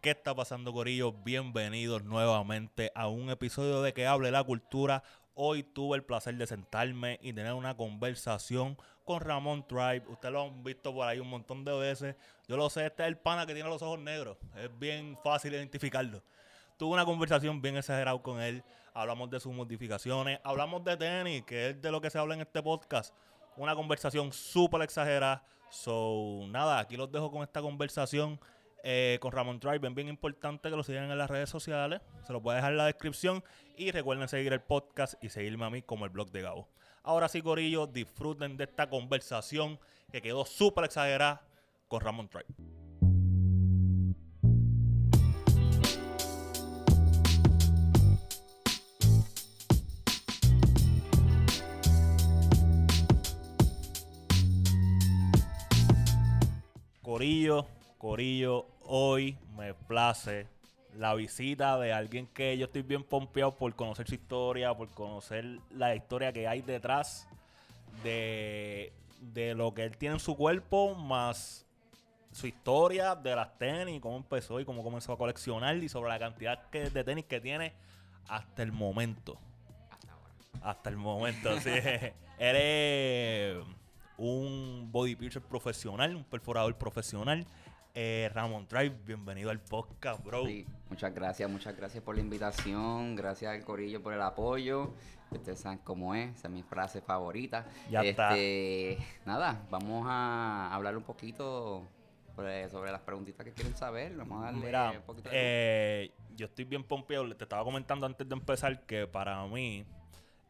[0.00, 1.12] ¿Qué está pasando, Corillo?
[1.12, 5.02] Bienvenidos nuevamente a un episodio de Que Hable la Cultura.
[5.34, 10.04] Hoy tuve el placer de sentarme y tener una conversación con Ramón Tribe.
[10.08, 12.16] Ustedes lo han visto por ahí un montón de veces.
[12.48, 14.38] Yo lo sé, este es el pana que tiene los ojos negros.
[14.56, 16.22] Es bien fácil identificarlo.
[16.78, 18.64] Tuve una conversación bien exagerada con él.
[18.94, 20.40] Hablamos de sus modificaciones.
[20.44, 23.14] Hablamos de tenis, que es de lo que se habla en este podcast.
[23.54, 25.44] Una conversación súper exagerada.
[25.68, 28.40] So, nada, aquí los dejo con esta conversación.
[28.82, 29.88] Eh, con Ramón Tribe.
[29.88, 32.00] Es bien importante que lo sigan en las redes sociales.
[32.26, 33.44] Se lo voy a dejar en la descripción.
[33.76, 36.68] Y recuerden seguir el podcast y seguirme a mí como el blog de Gabo.
[37.02, 39.78] Ahora sí, Corillo, disfruten de esta conversación
[40.10, 41.42] que quedó súper exagerada
[41.88, 42.46] con Ramón Tribe.
[57.02, 57.66] Corillo,
[58.00, 60.46] Corillo, hoy me place
[60.96, 65.44] la visita de alguien que yo estoy bien pompeado por conocer su historia, por conocer
[65.70, 67.28] la historia que hay detrás
[68.02, 71.66] de, de lo que él tiene en su cuerpo, más
[72.32, 76.18] su historia de las tenis, cómo empezó y cómo comenzó a coleccionar y sobre la
[76.18, 77.74] cantidad que- de tenis que tiene
[78.28, 79.38] hasta el momento.
[80.62, 81.68] Hasta el momento, sí.
[82.38, 83.62] Eres
[84.16, 87.44] un body piercer profesional, un perforador profesional.
[87.94, 90.46] Eh, Ramón Drive, bienvenido al podcast, bro.
[90.46, 94.94] Sí, muchas gracias, muchas gracias por la invitación, gracias al Corillo por el apoyo.
[95.32, 97.66] Ustedes saben cómo es, esa es mi frase favorita.
[97.90, 98.36] Ya está.
[98.36, 101.84] Este, Nada, vamos a hablar un poquito
[102.36, 104.14] sobre, sobre las preguntitas que quieren saber.
[104.16, 107.34] Vamos a darle Mira, un poquito de eh, yo estoy bien pompeado.
[107.34, 109.84] Te estaba comentando antes de empezar que para mí,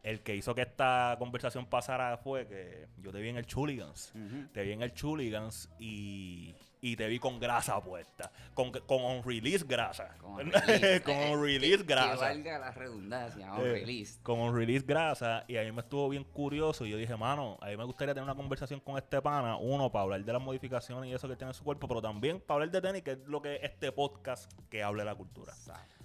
[0.03, 4.13] el que hizo que esta conversación pasara fue que yo te vi en el Chuligans.
[4.53, 8.31] Te vi en el Chuligans y, y te vi con grasa puesta.
[8.55, 10.17] Con, con on release grasa.
[10.19, 12.17] Con release, con eh, on que- release que grasa.
[12.17, 14.19] valga la redundancia, on Eh, release.
[14.23, 15.45] Con un release grasa.
[15.49, 16.87] Y a mí me estuvo bien curioso.
[16.87, 19.57] Y yo dije, mano, a mí me gustaría tener una conversación con este pana.
[19.57, 21.87] Uno, para hablar de las modificaciones y eso que tiene en su cuerpo.
[21.87, 25.03] Pero también para hablar de tenis, que es lo que es este podcast que hable
[25.03, 25.53] de la cultura.
[25.53, 25.97] Exacto.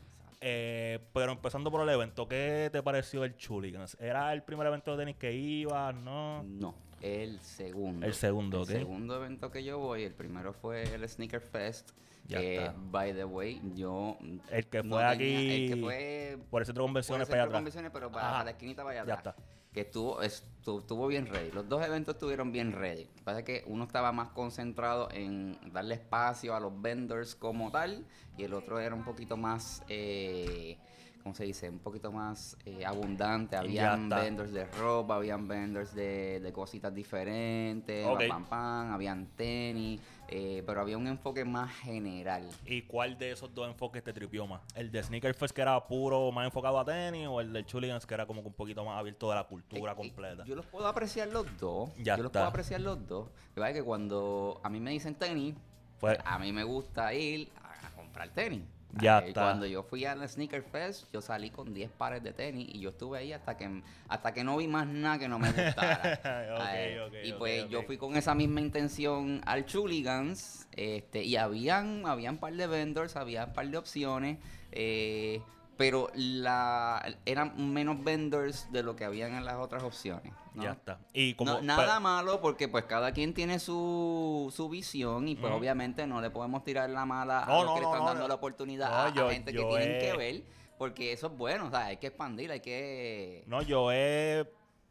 [0.41, 3.97] Eh, pero empezando por el evento, ¿qué te pareció el Chuligans?
[3.99, 5.95] ¿Era el primer evento de tenis que ibas?
[5.95, 6.43] ¿No?
[6.43, 6.75] No,
[7.13, 8.05] el segundo.
[8.05, 8.61] El segundo.
[8.61, 11.91] El segundo evento que yo voy, el primero fue el Sneaker Fest.
[12.27, 12.73] Ya que, está.
[12.77, 14.17] by the way, yo.
[14.49, 16.37] El que no fue tenía- aquí El que fue.
[16.49, 17.57] Por el centro de convenciones para allá atrás.
[17.59, 19.35] convenciones, pero para, para la esquinita para allá Ya atrás.
[19.37, 19.49] está.
[19.71, 21.51] Que estuvo, estuvo, estuvo bien ready.
[21.51, 23.03] Los dos eventos estuvieron bien ready.
[23.05, 27.35] Lo que pasa es que uno estaba más concentrado en darle espacio a los vendors
[27.35, 28.05] como tal.
[28.37, 29.83] Y el otro era un poquito más.
[29.87, 30.77] Eh,
[31.25, 31.67] ¿Cómo se dice?
[31.71, 33.55] Un poquito más eh, abundante.
[33.55, 38.27] Habían vendors de ropa, habían vendors de, de cositas diferentes, Ok.
[38.29, 42.47] pam, pam, habían tenis, eh, pero había un enfoque más general.
[42.67, 44.61] ¿Y cuál de esos dos enfoques te tripió más?
[44.75, 47.25] ¿El de Sneaker Fest que era puro, más enfocado a tenis?
[47.27, 49.93] ¿O el del Chuligans que era como que un poquito más abierto de la cultura
[49.93, 50.45] Eh, completa?
[50.45, 51.89] Yo los puedo apreciar los dos.
[51.97, 53.29] Ya yo los puedo apreciar los dos.
[53.55, 55.55] Lo que que cuando a mí me dicen tenis,
[55.99, 57.49] Pues- a mí me gusta ir
[57.83, 58.61] a comprar tenis.
[58.99, 59.41] Ya Eh, está.
[59.41, 62.89] Cuando yo fui al Sneaker Fest, yo salí con 10 pares de tenis y yo
[62.89, 66.19] estuve ahí hasta que hasta que no vi más nada que no me gustara.
[66.55, 72.05] Ok, Eh, y pues yo fui con esa misma intención al Chuligans, este, y habían,
[72.05, 74.37] habían un par de vendors, había un par de opciones,
[74.71, 75.41] eh,
[75.77, 80.33] pero la, eran menos vendors de lo que habían en las otras opciones.
[80.53, 80.63] ¿no?
[80.63, 80.99] Ya está.
[81.13, 85.51] Y como, No, nada malo porque pues cada quien tiene su, su visión y pues
[85.53, 88.05] obviamente no le podemos tirar la mala a No, los no, que le están no,
[88.07, 88.27] dando no.
[88.29, 90.43] la oportunidad a, a yo- gente que tienen he- que ver
[90.77, 93.43] porque eso es bueno, o sea, hay que expandir, hay que...
[93.47, 94.45] No, yo he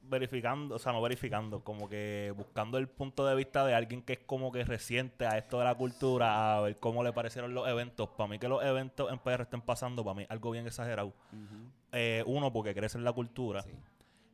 [0.09, 4.15] verificando, o sea, no verificando, como que buscando el punto de vista de alguien que
[4.15, 7.67] es como que reciente a esto de la cultura, a ver cómo le parecieron los
[7.69, 8.09] eventos.
[8.11, 11.13] Para mí que los eventos en PR estén pasando, para mí algo bien exagerado.
[11.93, 13.63] Eh, uno, porque crece en la cultura.
[13.63, 13.71] sí.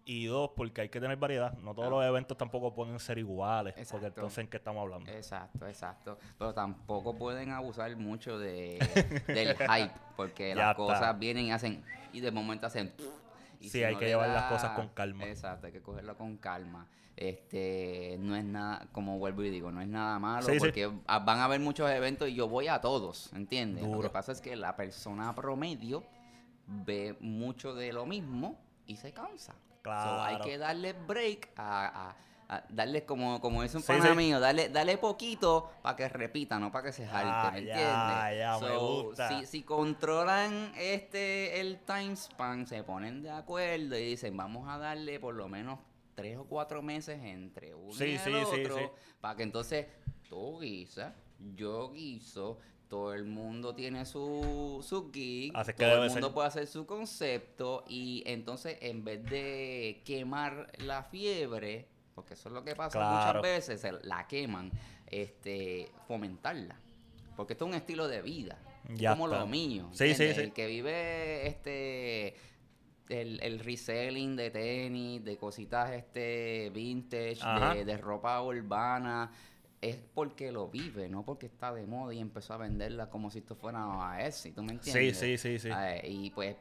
[0.07, 1.53] Y dos, porque hay que tener variedad.
[1.59, 1.91] No todos Ah.
[1.91, 3.75] los eventos tampoco pueden ser iguales.
[3.93, 5.09] Porque entonces, ¿en qué estamos hablando?
[5.13, 6.19] Exacto, exacto.
[6.37, 8.79] Pero tampoco pueden abusar mucho de,
[9.29, 10.75] del hype, porque Ya las está.
[10.83, 12.93] cosas vienen y hacen, y de momento hacen...
[13.61, 15.25] y Sí, hay que le llevar las cosas con calma.
[15.27, 16.87] Exacto, hay que cogerlo con calma.
[17.17, 21.29] Este, no es nada, como vuelvo y digo, no es nada malo, Sí, porque van
[21.39, 23.85] a haber muchos eventos y yo voy a todos, ¿entiendes?
[23.87, 26.03] Lo que pasa es que la persona promedio
[26.67, 29.53] ve mucho de lo mismo y se cansa.
[29.85, 30.45] So, hay Claro.
[30.45, 32.15] que darle break a
[32.69, 34.17] darle como, como dice un Sí, pana sí.
[34.17, 37.75] mío, darle, darle poquito para que repita, no para que se jalte, Ah, ¿me ya,
[37.75, 38.39] entiendes?
[38.39, 39.29] ya, me So, gusta.
[39.41, 44.79] Si, si controlan este el time span, se ponen de acuerdo y dicen, vamos a
[44.79, 45.79] darle por lo menos
[46.15, 49.87] tres o cuatro meses entre uno Sí, y el otro, para que entonces
[50.29, 51.15] tú guisas,
[51.55, 52.59] yo guiso,
[52.89, 56.35] todo el mundo tiene su, su gig, Así es todo el mundo ser.
[56.35, 62.55] puede hacer su concepto y entonces en vez de quemar la fiebre, porque eso es
[62.55, 63.39] lo que pasa Claro.
[63.41, 64.71] muchas veces, se la queman,
[65.07, 66.77] este, fomentarla.
[67.37, 68.59] Porque esto es un estilo de vida,
[68.95, 69.39] Ya como está.
[69.41, 69.89] lo mío.
[69.93, 70.41] Sí, sí, sí.
[70.41, 72.37] El que vive este
[73.09, 77.39] el, el reselling de tenis, de cositas este vintage,
[77.75, 79.33] de, de ropa urbana,
[79.81, 83.39] es porque lo vive, no porque está de moda y empezó a venderla como si
[83.39, 83.81] esto fuera
[84.13, 85.19] a Etsy, ¿tú me Sí, entiendes?
[85.19, 85.69] sí, sí, sí.
[85.75, 86.55] Eh, y pues,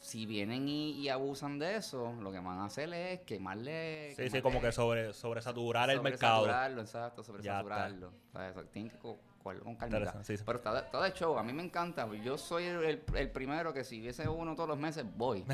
[0.00, 4.14] si vienen y, y abusan de eso, lo que van a hacer es quemarle...
[4.16, 6.40] Sí, sí, como que sobre, sobresaturar el mercado.
[6.40, 8.08] Sobresaturarlo, exacto, sobresaturarlo.
[8.08, 8.98] O sea, tienen que
[9.42, 9.96] cogerlo con calma.
[9.96, 10.42] Interesante, sí, sí.
[10.46, 12.06] Pero está de, está de show, a mí me encanta.
[12.22, 15.44] Yo soy el, el- primero que si hubiese uno todos los meses, voy.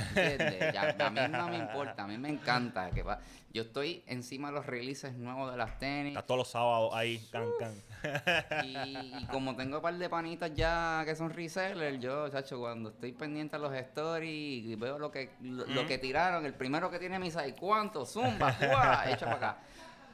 [0.73, 2.91] Ya, a mí no me importa, a mí me encanta.
[2.91, 3.19] que va.
[3.53, 6.11] Yo estoy encima de los releases nuevos de las tenis.
[6.13, 8.67] Estás todos los sábados ahí, can, can.
[8.67, 8.77] Y,
[9.23, 13.13] y como tengo un par de panitas ya que son resellers, yo, chacho, cuando estoy
[13.13, 16.99] pendiente a los stories y veo lo que, lo, lo que tiraron, el primero que
[16.99, 18.05] tiene mi size, ¿cuánto?
[18.05, 19.59] Zumba, echa para acá.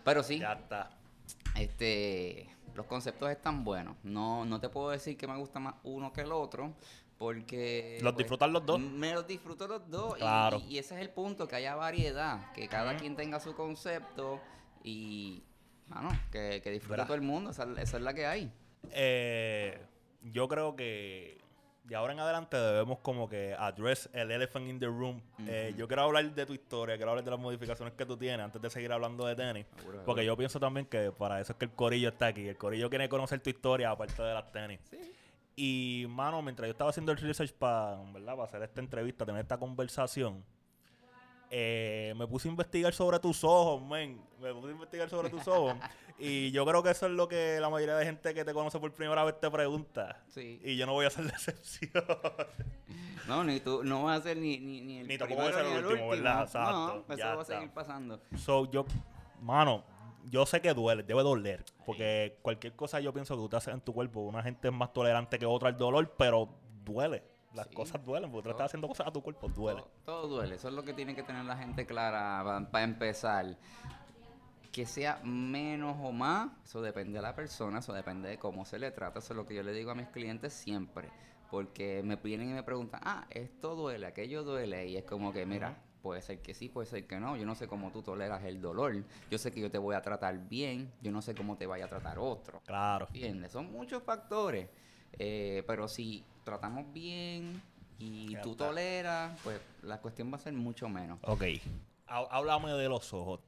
[0.04, 0.90] Pero sí, Ya está.
[1.56, 3.96] este, los conceptos están buenos.
[4.02, 6.72] No, no te puedo decir que me gusta más uno que el otro,
[7.18, 7.98] porque...
[8.02, 8.80] ¿Los pues, disfrutan los dos?
[8.80, 10.16] Me los disfruto los dos.
[10.16, 10.58] y- Claro.
[10.58, 14.40] Y, y ese es el punto, que haya variedad, que cada quien tenga su concepto
[14.82, 15.42] y...
[15.88, 18.50] Mano, que, que disfrute todo el mundo, esa, esa es la que hay.
[18.92, 19.78] Eh,
[20.22, 21.38] yo creo que
[21.84, 25.20] de ahora en adelante debemos como que address el elephant in the room.
[25.46, 28.44] Eh, yo quiero hablar de tu historia, quiero hablar de las modificaciones que tú tienes
[28.44, 29.66] antes de seguir hablando de tenis.
[29.76, 32.46] Seguro, Porque yo pienso también que para eso es que el corillo está aquí.
[32.46, 34.80] El corillo quiere conocer tu historia aparte de las tenis.
[34.88, 34.98] Sí.
[35.54, 37.98] Y, mano, mientras yo estaba haciendo el research para.
[38.12, 40.44] Para hacer esta entrevista, tener esta conversación,
[41.54, 44.18] eh, me puse a investigar sobre tus ojos, men.
[44.40, 45.74] Me puse a investigar sobre tus ojos.
[46.18, 48.80] y yo creo que eso es lo que la mayoría de gente que te conoce
[48.80, 50.22] por primera vez te pregunta.
[50.28, 50.62] Sí.
[50.64, 51.92] Y yo no voy a hacer la excepción.
[53.28, 55.54] No, ni tú, no vas a ser ni, ni, ni el Ni tampoco voy a
[55.54, 56.42] ser el ni último, ¿verdad?
[56.44, 58.20] Exacto, No, eso ya va a seguir pasando.
[58.38, 58.86] so, yo,
[59.42, 59.84] mano,
[60.30, 61.62] yo sé que duele, debe doler.
[61.84, 64.74] Porque cualquier cosa yo pienso que tú te haces en tu cuerpo, una gente es
[64.74, 66.48] más tolerante que otra al dolor, pero
[66.82, 67.22] duele.
[67.54, 67.74] Las Sí.
[67.74, 68.52] cosas duelen, porque tú Todo.
[68.52, 69.80] estás haciendo cosas a tu cuerpo, duele.
[69.80, 73.56] Todo, todo duele, eso es lo que tiene que tener la gente clara para empezar.
[74.70, 78.78] Que sea menos o más, eso depende de la persona, eso depende de cómo se
[78.78, 81.10] le trata, eso es lo que yo le digo a mis clientes siempre.
[81.50, 85.44] Porque me vienen y me preguntan, ah, esto duele, aquello duele, y es como que,
[85.44, 88.42] mira, puede ser que sí, puede ser que no, yo no sé cómo tú toleras
[88.44, 88.94] el dolor,
[89.30, 91.84] yo sé que yo te voy a tratar bien, yo no sé cómo te vaya
[91.84, 92.62] a tratar otro.
[92.64, 93.06] Claro.
[93.08, 93.52] ¿Entiendes?
[93.52, 94.70] Son muchos factores.
[95.18, 97.60] eh, pero si tratamos bien
[97.98, 98.66] y Ya tú está.
[98.68, 101.18] toleras, pues la cuestión va a ser mucho menos.
[101.22, 101.44] Ok.
[102.06, 103.40] Há- Háblame de los ojos.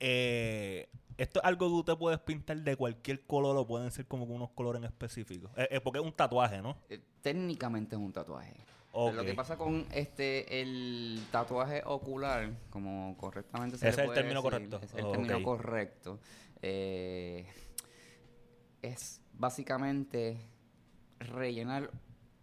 [0.00, 4.06] Eh, esto es algo que tú te puedes pintar de cualquier color o pueden ser
[4.06, 5.50] como que unos colores en específico.
[5.56, 6.76] Eh, eh, porque es un tatuaje, ¿no?
[6.88, 8.54] Eh, técnicamente es un tatuaje.
[8.92, 9.14] Ok.
[9.14, 14.04] Lo que pasa con este el tatuaje ocular, como correctamente se Ese le es el
[14.06, 14.76] puede término decir, correcto.
[14.76, 15.42] ese es el término ok.
[15.42, 16.18] correcto.
[16.60, 17.46] eh,
[18.82, 20.36] es básicamente
[21.20, 21.90] rellenar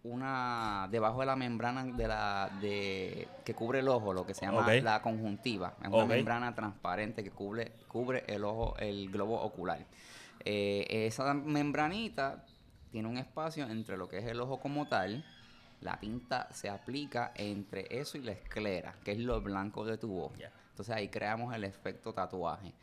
[0.02, 4.46] una debajo de la membrana de la de que cubre el ojo, lo que se
[4.46, 9.84] llama la conjuntiva, es una membrana transparente que cubre cubre el ojo, el globo ocular.
[10.44, 12.44] Eh, esa membranita
[12.90, 15.24] tiene un espacio entre lo que es el ojo como tal.
[15.80, 20.18] La tinta se aplica entre eso y la esclera, que es lo blanco de tu
[20.18, 20.34] ojo.
[20.70, 22.74] Entonces ahí creamos el efecto tatuaje.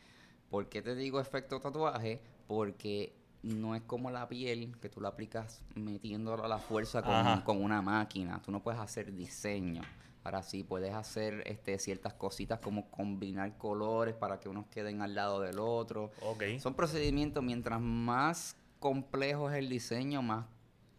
[0.49, 2.19] ¿Por qué te digo efecto tatuaje?
[2.47, 3.13] Porque
[3.47, 7.63] no es como la piel que tú la aplicas metiéndolo a la fuerza con, con
[7.63, 8.41] una máquina.
[8.43, 9.81] Tú no puedes hacer diseño.
[10.23, 15.15] Ahora sí, puedes hacer este, ciertas cositas como combinar colores para que unos queden al
[15.15, 16.11] lado del otro.
[16.59, 20.45] Son procedimientos, mientras más complejo es el diseño, más,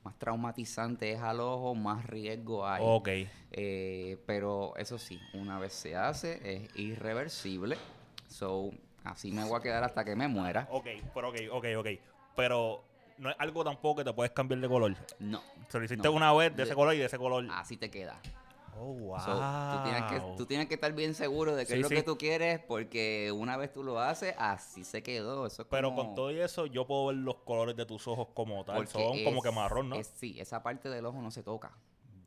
[0.03, 2.81] más traumatizante es al ojo, más riesgo hay.
[3.51, 7.77] Eh, pero eso sí, una vez se hace, es irreversible.
[8.29, 8.71] So,
[9.05, 10.67] así me voy a quedar hasta que me muera.
[10.71, 11.89] Ok, pero ok, ok, ok.
[12.37, 12.85] Pero
[13.19, 14.95] no es algo tampoco que te puedes cambiar de color.
[15.19, 15.43] No.
[15.69, 16.13] Se lo hiciste No.
[16.15, 17.47] una vez de ese color y de ese color.
[17.53, 18.21] Así te queda.
[18.81, 19.19] Oh, wow.
[19.19, 21.89] So, tú, tienes que, tú tienes que estar bien seguro de que Sí, es lo
[21.89, 21.97] sí.
[21.97, 25.47] que tú quieres, porque una vez tú lo haces, así se quedó.
[25.47, 28.07] Eso es Pero como- con todo y eso, yo puedo ver los colores de tus
[28.07, 28.77] ojos como tal.
[28.77, 29.97] porque Son como que marrón, ¿no?
[29.97, 31.73] es- sí, esa parte del ojo no se toca.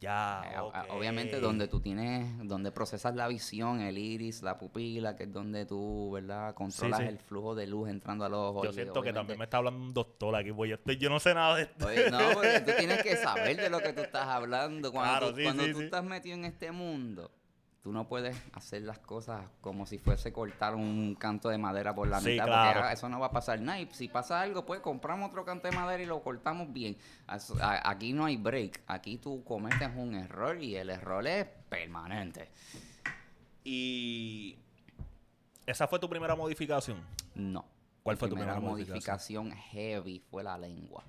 [0.01, 0.41] Ya.
[0.51, 0.87] Eh.
[0.89, 5.65] Obviamente donde tú tienes, donde procesas la visión, el iris, la pupila, que es donde
[5.65, 6.53] tú, ¿verdad?
[6.55, 7.05] Controlas sí.
[7.05, 8.63] el flujo de luz entrando al ojo.
[8.63, 11.19] Yo siento que también me está hablando un doctor aquí, pues yo, estoy, yo no
[11.19, 11.85] sé nada de esto.
[11.85, 14.91] Oye, no, porque tú tienes que saber de lo que tú estás hablando.
[14.91, 15.85] Cuando, Claro, tú, sí, cuando sí, tú sí.
[15.85, 17.31] estás metido en este mundo,
[17.81, 22.07] tú no puedes hacer las cosas como si fuese cortar un canto de madera por
[22.07, 22.79] la Sí, mitad, claro.
[22.79, 23.79] porque ah, eso no va a pasar nada.
[23.79, 26.95] Y si pasa algo, pues compramos otro canto de madera y lo cortamos bien.
[27.27, 28.81] Aquí no hay break.
[28.87, 32.49] Aquí tú cometes un error y el error es permanente.
[33.63, 34.57] Y
[35.65, 37.01] esa fue tu primera modificación.
[37.35, 37.65] No.
[38.03, 39.47] ¿Cuál fue tu primera primera modificación?
[39.47, 41.03] modificación heavy fue la lengua.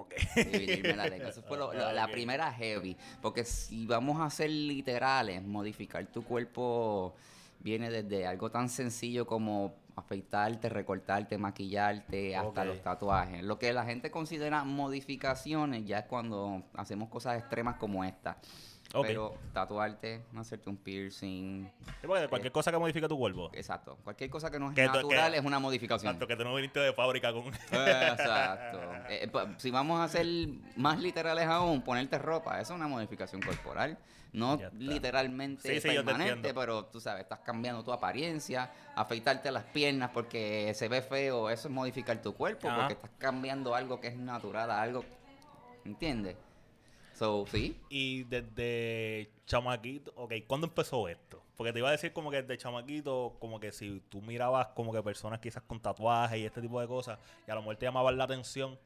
[0.00, 0.14] Ok.
[0.36, 1.28] Dividirme la lengua.
[1.28, 2.96] Eso fue lo- lo- la primera heavy.
[3.20, 7.14] Porque si vamos a ser literales, modificar tu cuerpo
[7.60, 13.42] viene desde algo tan sencillo como afeitarte, recortarte, maquillarte, hasta los tatuajes.
[13.42, 18.38] Lo que la gente considera modificaciones ya es cuando hacemos cosas extremas como esta.
[19.00, 21.64] Pero tatuarte, hacerte un piercing,
[22.00, 23.50] Sí, porque cualquier cosa que modifique tu cuerpo.
[23.54, 23.96] exacto.
[24.04, 26.10] Cualquier cosa que no es Que natural que- es una modificación.
[26.12, 27.44] Exacto, que tú no viniste de fábrica con...
[27.72, 28.80] Exacto.
[29.08, 30.26] Eh, pa- si vamos a ser
[30.76, 33.96] más literales aún, ponerte ropa, eso es una modificación corporal.
[34.34, 40.72] No literalmente Sí, permanente, pero tú sabes, estás cambiando tu apariencia, afeitarte las piernas porque
[40.74, 42.78] se ve feo, eso es modificar tu cuerpo, Ajá.
[42.78, 45.04] porque estás cambiando algo que es natural a algo,
[45.84, 46.36] ¿entiendes?
[47.14, 47.78] So, sí.
[47.88, 51.42] Y desde chamaquito, ok, ¿cuándo empezó esto?
[51.56, 54.92] Porque te iba a decir como que desde chamaquito, como que si tú mirabas como
[54.92, 57.86] que personas quizás con tatuajes y este tipo de cosas, y a lo mejor te
[57.86, 58.78] llamaban la atención,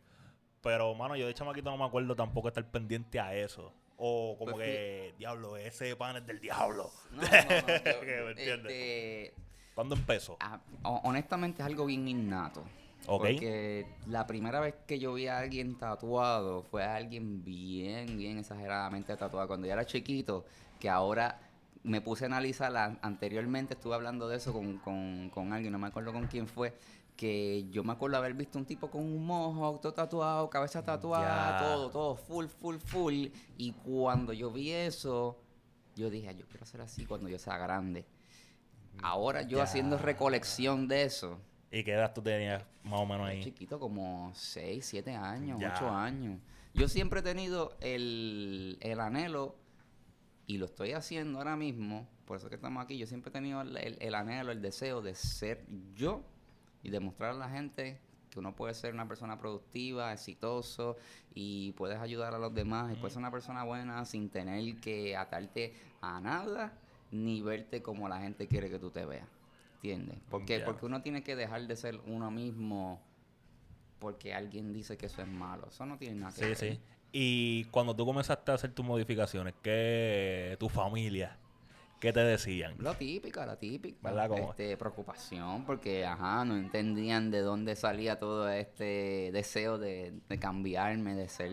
[0.63, 3.73] pero mano, yo de chamaquito no me acuerdo tampoco estar pendiente a eso.
[3.99, 6.91] O como Pues que, diablo, ese pan es del diablo.
[7.13, 8.73] No, no, no, yo- Que me entiendes.
[8.73, 9.35] este,
[9.75, 10.37] ¿Cuándo empezó?
[10.41, 12.65] Ah, ho- honestamente es algo bien innato.
[13.07, 18.39] Porque la primera vez que yo vi a alguien tatuado fue a alguien bien, bien
[18.39, 19.47] exageradamente tatuado.
[19.47, 20.45] Cuando yo era chiquito,
[20.81, 21.41] que ahora
[21.83, 25.87] me puse a analizar, anteriormente estuve hablando de eso con, con, con alguien, no me
[25.87, 26.77] acuerdo con quién fue,
[27.17, 31.59] que yo me acuerdo haber visto un tipo con un mojo, todo tatuado, cabeza tatuada,
[31.61, 33.27] todo, todo, full, full, full.
[33.57, 35.39] Y cuando yo vi eso,
[35.95, 38.05] yo dije, "Ah, yo quiero ser así cuando yo sea grande.
[39.03, 41.39] Ahora yo haciendo recolección de eso,
[41.79, 43.43] ¿Y qué edad tú tenías más o menos ahí?
[43.43, 45.75] chiquito, como 6, 7 años, Ya.
[45.75, 46.41] 8 años.
[46.75, 49.57] Yo siempre he tenido el, el anhelo,
[50.47, 53.61] y lo estoy haciendo ahora mismo, por eso que estamos aquí, yo siempre he tenido
[53.63, 55.65] el, el- el anhelo, el deseo de ser
[55.95, 56.23] yo
[56.83, 57.99] y demostrar a la gente
[58.31, 60.97] que uno puede ser una persona productiva, exitoso
[61.35, 65.17] y puedes ayudar a los demás y puedes ser una persona buena sin tener que
[65.17, 66.73] atarte a nada
[67.11, 69.27] ni verte como la gente quiere que tú te veas.
[69.77, 70.19] ¿Entiendes?
[70.31, 73.01] Porque, porque uno tiene que dejar de ser uno mismo
[73.99, 75.69] porque alguien dice que eso es malo.
[75.69, 76.57] Eso no tiene nada que Sí, ver.
[76.57, 76.81] sí.
[77.13, 81.39] Y cuando tú comenzaste a hacer tus modificaciones, ¿qué tu familia,
[82.01, 82.75] qué te decían?
[82.79, 83.97] Lo típico, la típica.
[84.03, 84.31] ¿Verdad?
[84.39, 91.15] Este, preocupación, porque, ajá, no entendían de dónde salía todo este deseo de, de cambiarme,
[91.15, 91.53] de ser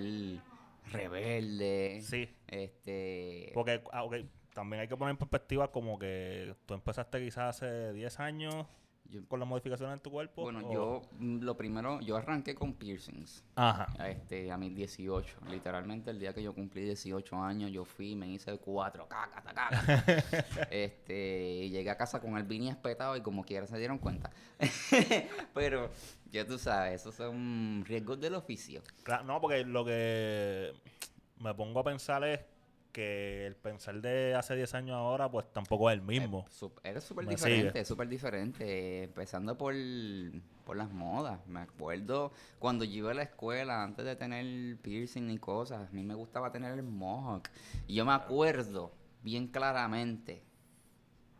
[0.91, 2.01] rebelde.
[2.01, 2.29] Sí.
[2.47, 3.51] Este.
[3.53, 4.15] Porque ah, ok,
[4.53, 8.65] también hay que poner en perspectiva como que tú empezaste quizás hace 10 años
[9.05, 10.43] yo- con las modificaciones en tu cuerpo.
[10.43, 13.43] bueno, o- yo, mm, lo primero, yo arranqué con piercings.
[13.55, 13.87] Ajá.
[14.07, 15.37] Este, a mis 18.
[15.49, 19.69] Literalmente el día que yo cumplí 18 años, yo fui me hice cuatro, caca, caca.
[20.71, 24.31] este, y llegué a casa con el vini espetado y como quiera se dieron cuenta.
[25.53, 25.89] Pero,
[26.31, 28.81] ya tú sabes, esos son riesgos del oficio.
[29.03, 30.73] Claro, no, porque lo que
[31.39, 32.39] me pongo a pensar es
[32.93, 36.45] que el pensar de hace 10 años ahora, pues tampoco es el mismo.
[36.47, 39.03] Eh, Era súper diferente, súper diferente.
[39.03, 39.73] Empezando por,
[40.63, 41.45] por las modas.
[41.47, 45.91] Me acuerdo cuando yo iba a la escuela, antes de tener piercing y cosas, a
[45.91, 47.49] mí me gustaba tener el mohawk.
[47.87, 50.43] Y yo me acuerdo bien claramente.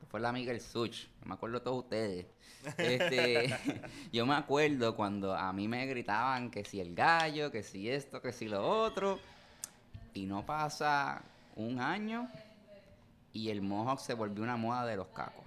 [0.10, 2.26] Fue la amiga el Such, me acuerdo todos ustedes.
[2.78, 3.56] Este,
[4.12, 8.22] yo me acuerdo cuando a mí me gritaban que si el gallo, que si esto,
[8.22, 9.20] que si lo otro.
[10.16, 11.24] Y no pasa
[11.56, 12.30] un año
[13.32, 15.46] y el mohawk se volvió una moda de los cacos.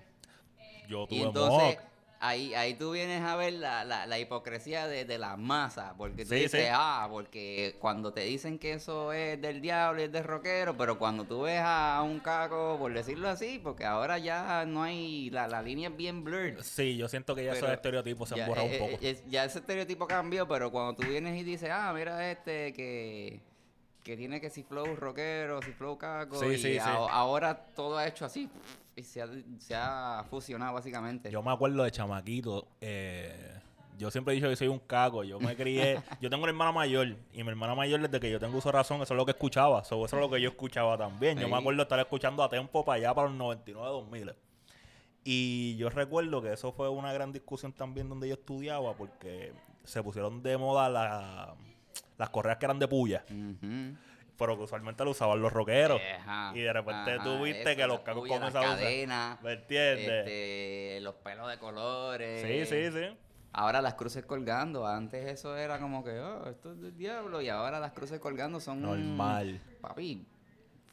[0.88, 1.80] Yo Y tuve entonces, mohawk.
[2.20, 6.24] ahí, ahí tú vienes a ver la, la, la hipocresía de, de las masas, porque
[6.26, 6.72] tú Sí, dices, sí.
[6.72, 10.98] ah, porque cuando te dicen que eso es del diablo y es de rockero, pero
[10.98, 15.48] cuando tú ves a un caco, por decirlo así, porque ahora ya no hay, la,
[15.48, 16.58] la línea es bien blurred.
[16.60, 18.98] Sí, yo siento que ya esos estereotipos se han borrado eh, un poco.
[19.02, 22.72] eh, es- ya ese estereotipo cambió, pero cuando tú vienes y dices, ah, mira este
[22.72, 23.40] que,
[24.06, 28.06] que tiene que si flow rockero, si flow caco, Sí, y sí, ahora todo ha
[28.06, 28.48] hecho así
[28.94, 31.28] y se ha, se ha fusionado básicamente.
[31.28, 32.68] Yo me acuerdo de chamaquito.
[32.80, 33.58] eh,
[33.98, 35.24] yo siempre he dicho que soy un caco.
[35.24, 36.00] Yo me crié.
[36.20, 37.16] yo tengo una hermana mayor.
[37.32, 39.82] Y mi hermana mayor, desde que yo tengo uso razón, eso es lo que escuchaba.
[39.82, 41.36] So, eso es lo que yo escuchaba también.
[41.40, 44.34] Yo me acuerdo estar escuchando a Tempo para allá, para los 99, 2000.
[45.24, 50.00] Y yo recuerdo que eso fue una gran discusión también donde yo estudiaba, porque se
[50.00, 51.54] pusieron de moda la-
[52.18, 53.24] las correas que eran de puya.
[54.38, 56.00] Pero que usualmente lo usaban los rockeros.
[56.20, 58.74] Ajá, y de repente ajá, tú viste eso, que los cacos puyas, las comenzaron a
[58.74, 58.84] usar.
[58.84, 60.08] cadenas, ¿Me entiendes?
[60.26, 62.42] este, los pelos de colores.
[62.68, 63.16] sí, sí, sí.
[63.52, 64.86] Ahora las cruces colgando.
[64.86, 67.40] Antes eso era como que, oh, esto es del diablo.
[67.40, 68.82] Y ahora las cruces colgando son.
[68.82, 69.58] Normal.
[69.80, 70.26] Papi,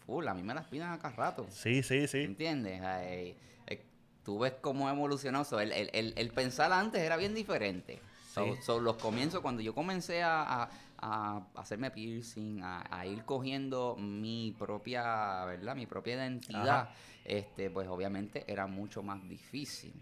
[0.06, 1.46] full, a mí me las pidan acá rato.
[1.50, 2.20] Sí, sí, sí.
[2.24, 2.82] ¿Entiendes?
[2.82, 3.36] Ay,
[3.68, 3.84] eh,
[4.24, 5.44] tú ves cómo ha evolucionado.
[5.44, 8.00] So, el, el- el- el pensar antes era bien diferente.
[8.34, 8.62] So, Sí.
[8.66, 10.70] so, los comienzos, cuando yo comencé a, a-
[11.06, 15.76] a hacerme piercing, a, a ir cogiendo mi propia, ¿verdad?
[15.76, 16.94] Mi propia identidad, Ajá.
[17.26, 19.94] este, pues obviamente era mucho más difícil.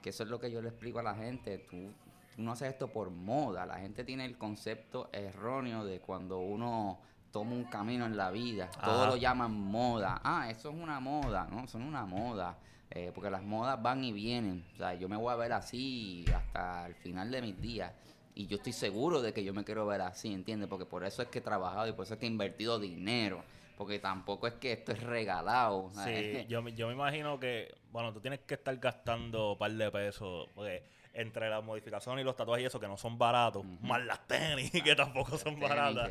[0.00, 1.58] Que eso es lo que yo le explico a la gente.
[1.58, 1.92] Tú,
[2.36, 3.66] tú no haces esto por moda.
[3.66, 7.00] La gente tiene el concepto erróneo de cuando uno
[7.32, 8.70] toma un camino en la vida.
[8.84, 10.20] Todo lo llaman moda.
[10.22, 11.48] Ah, eso es una moda.
[11.50, 12.56] No, es una moda.
[12.88, 14.64] Eh, porque las modas van y vienen.
[14.74, 17.92] O sea, yo me voy a ver así hasta el final de mis días.
[18.34, 20.68] Y yo estoy seguro de que yo me quiero ver así, ¿entiendes?
[20.68, 23.42] Porque por eso es que he trabajado y por eso es que he invertido dinero.
[23.76, 25.90] Porque tampoco es que esto es regalado.
[25.94, 29.72] Sí, yo, me- yo me imagino que, bueno, tú tienes que estar gastando un par
[29.72, 30.82] de pesos, porque
[31.14, 34.70] entre las modificaciones y los tatuajes y eso que no son baratos, más las tenis
[34.84, 36.10] que tampoco son tenis, baratas.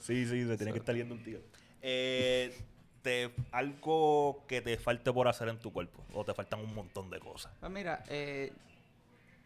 [0.00, 1.38] Sí, sí, se tiene que estar yendo un tío.
[1.82, 2.52] Eh,
[3.02, 7.10] te, algo que te falte por hacer en tu cuerpo, o te faltan un montón
[7.10, 7.52] de cosas.
[7.60, 8.52] Pues mira, eh,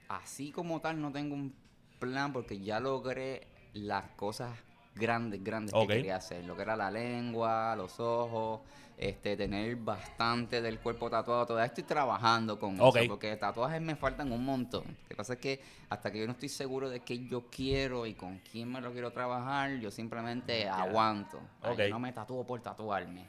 [0.08, 1.54] así como tal no tengo un
[1.98, 4.56] plan porque ya logré las cosas
[4.94, 6.44] grandes, grandes que quería hacer.
[6.44, 8.60] Lo que era la lengua, los ojos,
[8.96, 11.44] este, tener bastante del cuerpo tatuado.
[11.46, 14.84] Todavía estoy trabajando con eso porque tatuajes me faltan un montón.
[14.86, 15.60] Lo que pasa es que
[15.90, 18.92] hasta que yo no estoy seguro de qué yo quiero y con quién me lo
[18.92, 21.40] quiero trabajar, yo simplemente aguanto.
[21.60, 21.78] Ay, Ok.
[21.80, 23.26] yo no me tatúo por tatuarme.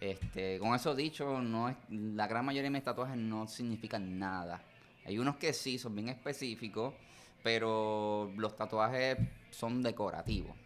[0.00, 4.62] Este, con eso dicho, no es, la gran mayoría de mis tatuajes no significan nada.
[5.04, 6.94] Hay unos que sí, son bien específicos,
[7.42, 9.18] pero los tatuajes
[9.50, 10.56] son decorativos.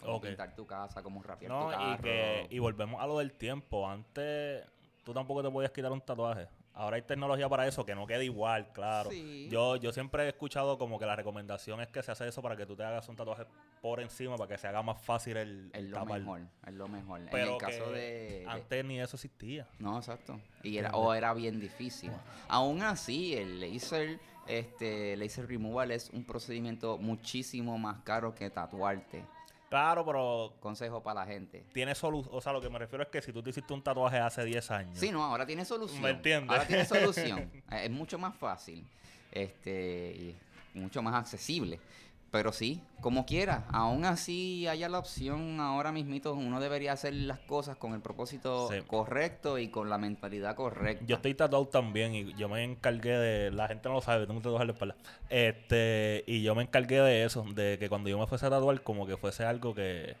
[0.00, 0.26] Como Ok.
[0.26, 2.02] pintar tu casa, como rapear tu No, y, carro.
[2.02, 3.88] que, y volvemos a lo del tiempo.
[3.88, 4.64] Antes
[5.04, 6.48] tú tampoco te podías quitar un tatuaje.
[6.74, 9.10] Ahora hay tecnología para eso, que no queda igual, claro.
[9.10, 9.46] Sí.
[9.50, 12.56] Yo, yo siempre he escuchado como que la recomendación es que se hace eso para
[12.56, 13.44] que tú te hagas un tatuaje
[13.82, 16.18] por encima, para que se haga más fácil el, es lo tapar.
[16.20, 17.20] mejor, es lo mejor.
[17.30, 19.68] Pero en el caso de- antes ni eso existía.
[19.78, 20.40] No, exacto.
[20.62, 22.10] Y era, o era bien difícil.
[22.48, 29.24] Aún así, el laser, este, laser removal es un procedimiento muchísimo más caro que tatuarte.
[29.68, 31.64] Claro, pero Consejo para la gente.
[31.72, 32.34] tiene solución.
[32.36, 34.44] O sea, lo que me refiero es que si tú te hiciste un tatuaje hace
[34.44, 34.98] 10 años.
[34.98, 36.02] Sí, no, ahora tiene solución.
[36.02, 36.50] ¿Me entiendes?
[36.50, 37.50] Ahora tiene solución.
[37.70, 38.86] Eh, es mucho más fácil.
[39.30, 40.36] Este, y
[40.74, 41.80] mucho más accesible.
[42.32, 47.38] Pero sí, como quiera, aún así haya la opción ahora mismito, uno debería hacer las
[47.40, 48.80] cosas con el propósito Sí.
[48.86, 51.04] correcto y con la mentalidad correcta.
[51.06, 53.50] Yo estoy tatuado también y yo me encargué de.
[53.50, 54.96] La gente no lo sabe, tengo un tatuaje en la espalda.
[55.28, 58.82] Este, y yo me encargué de eso, de que cuando yo me fuese a tatuar,
[58.82, 60.16] como que fuese algo que.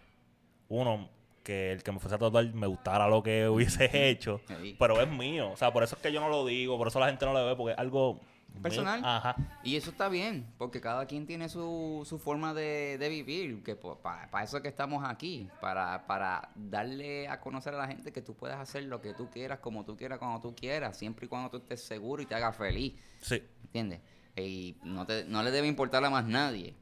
[0.68, 1.08] Uno,
[1.42, 4.42] que el que me fuese a tatuar me gustara lo que hubiese hecho.
[4.60, 4.76] Sí.
[4.78, 5.50] Pero es mío.
[5.52, 7.32] O sea, por eso es que yo no lo digo, por eso la gente no
[7.32, 8.20] lo ve, porque es algo.
[8.60, 9.00] Personal.
[9.04, 9.36] Ajá.
[9.64, 13.74] Y eso está bien, porque cada quien tiene su, su forma de, de vivir, que
[13.76, 18.22] para eso es que estamos aquí, para, para darle a conocer a la gente que
[18.22, 21.28] tú puedes hacer lo que tú quieras, como tú quieras, cuando tú quieras, siempre y
[21.28, 24.00] cuando tú estés seguro y te haga feliz, Sí, ¿entiendes?
[24.36, 26.74] Y no, te, no le debe importar a más nadie.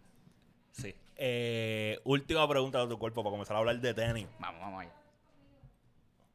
[0.72, 0.94] sí.
[1.22, 4.26] Eh, última pregunta de tu cuerpo para comenzar a hablar de tenis.
[4.38, 4.92] Vamos, vamos allá.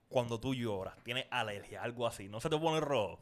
[0.09, 3.19] Cuando tú lloras, tienes alergia, algo así, ¿no se te pone rojo?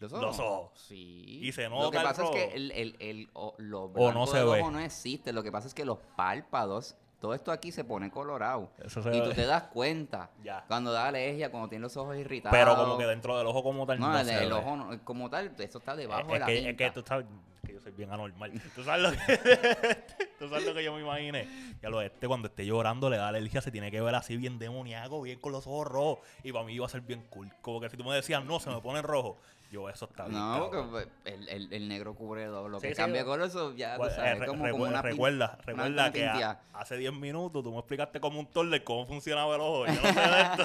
[0.00, 0.70] Los Los ojos.
[0.74, 1.40] Sí.
[1.42, 4.12] Y se Lo nota que el pasa es que el, el, el, o- lo O
[4.12, 4.60] no se del ve.
[4.60, 5.32] ojo no existe.
[5.32, 8.70] Lo que pasa es que los párpados, todo esto aquí se pone colorado.
[8.84, 9.26] Eso se y ve.
[9.28, 10.30] tú te das cuenta.
[10.44, 10.64] Ya.
[10.68, 12.56] Cuando da alergia, cuando tienes los ojos irritados.
[12.56, 14.54] Pero como que dentro del ojo como tal no, No, el, se el ve.
[14.54, 16.70] ojo no- como tal, eso está debajo es, de la que, tinta.
[16.70, 17.26] es que tú sabes
[17.66, 18.52] que yo soy bien anormal.
[18.76, 19.98] Tú sabes lo que,
[20.38, 21.46] tú sabes lo que yo me imaginé.
[21.82, 24.58] Ya lo este cuando esté llorando le da alergia, se tiene que ver así bien
[24.58, 26.18] demoníaco, bien con los ojos rojos.
[26.44, 27.50] Y para mí iba a ser bien cool.
[27.60, 29.36] Como que si tú me decías, no, se me pone rojo.
[29.70, 30.38] Yo, eso está bien.
[30.38, 32.68] No, porque el, el, el negro cubre todo.
[32.68, 34.64] Lo Sí, que sí, cambia lo- color, eso ya tú Pues, sabes, eh, re- como,
[34.64, 38.40] recu- como una recuerda, recuerda una que a- hace 10 minutos tú me explicaste como
[38.40, 39.86] un torle cómo funcionaba el ojo.
[39.86, 40.64] Yo no sé de esto.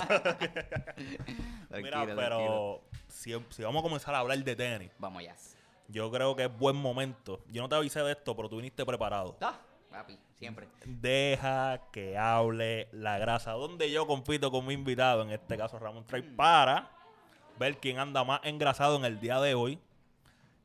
[1.81, 5.35] Mira, pero si, si vamos a comenzar a hablar de tenis, Vamos allá.
[5.87, 7.41] yo creo que es buen momento.
[7.51, 9.35] Yo no te avisé de esto, pero tú viniste preparado.
[9.41, 9.59] Ah,
[9.91, 10.67] papi, siempre.
[10.85, 13.51] Deja que hable la grasa.
[13.51, 16.89] Donde yo compito con mi invitado, en este caso Ramón Trey, para
[17.59, 19.79] ver quién anda más engrasado en el día de hoy.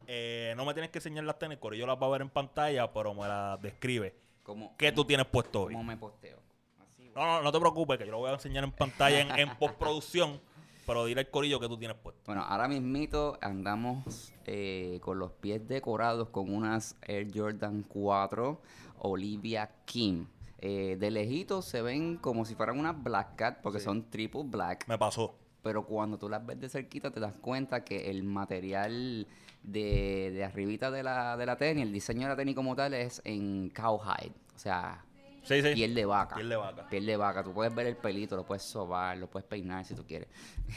[0.06, 2.90] Eh, no me tienes que enseñar las tenis, yo las va a ver en pantalla,
[2.92, 4.14] pero me las describe.
[4.42, 5.74] ¿Cómo, ¿Qué tú tienes puesto hoy?
[5.74, 6.38] cómo me posteo?
[6.80, 9.30] Así, No, no, no te preocupes, que yo lo voy a enseñar en pantalla en,
[9.38, 10.40] en postproducción,
[10.86, 12.22] pero dile al corillo que tú tienes puesto.
[12.24, 18.62] Bueno, ahora mismito andamos eh, con los pies decorados con unas Air Jordan 4
[19.00, 20.26] Olivia Kim.
[20.60, 23.84] Eh, de lejitos se ven como si fueran unas Black Cat, porque Sí.
[23.84, 24.88] son triple black.
[24.88, 25.36] Me pasó.
[25.62, 29.26] Pero cuando tú las ves de cerquita te das cuenta que el material
[29.62, 32.94] de, de arribita de la, de la tenis, el diseño de la tenis como tal
[32.94, 34.32] es en cowhide.
[34.54, 35.04] O sea,
[35.42, 35.72] Sí, sí.
[35.74, 36.34] piel de vaca.
[36.36, 36.88] Piel de vaca.
[36.88, 37.42] Piel de vaca.
[37.42, 40.28] Tú puedes ver el pelito, lo puedes sobar, lo puedes peinar si tú quieres.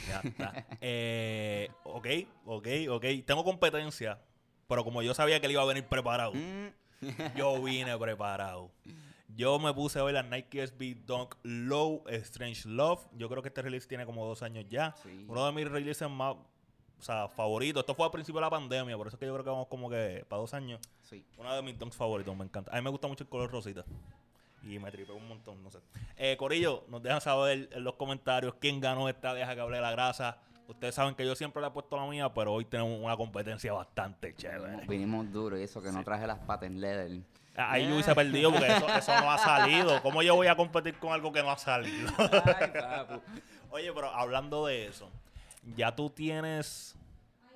[0.08, 0.66] Ya está.
[0.80, 2.06] Eh, ok,
[2.46, 3.04] ok, ok.
[3.26, 4.18] Tengo competencia,
[4.68, 6.68] pero como yo sabía que él iba a venir preparado, Mm,
[7.36, 8.70] yo vine preparado.
[9.34, 13.06] Yo me puse hoy las Nike SB Dunk Low Strange Love.
[13.16, 14.94] Yo creo que este release tiene como dos años ya.
[15.02, 15.24] Sí.
[15.28, 16.36] Uno de mis releases más
[17.02, 17.80] o sea, favoritos.
[17.80, 19.66] Esto fue al principio de la pandemia, por eso es que yo creo que vamos
[19.66, 20.80] como que para dos años.
[21.02, 21.24] sí.
[21.36, 22.70] Uno de mis dunks favoritos, me encanta.
[22.70, 23.84] A mí me gusta mucho el color rosita.
[24.62, 25.80] Y me tripé un montón, no sé.
[26.16, 29.82] Eh, Corillo, nos dejan saber en los comentarios quién ganó esta Deja que hable de
[29.82, 30.38] la grasa.
[30.68, 33.72] Ustedes saben que yo siempre le he puesto la mía, pero hoy tenemos una competencia
[33.72, 34.62] bastante chévere.
[34.62, 37.20] Vinimos, vinimos duro y eso que no traje las patent leather.
[37.54, 40.00] Ahí yo hubiese perdido porque eso, eso no ha salido.
[40.02, 42.10] ¿Cómo yo voy a competir con algo que no ha salido?
[42.18, 43.20] Ay.
[43.70, 45.10] Oye, pero hablando de eso,
[45.76, 46.96] ya tú tienes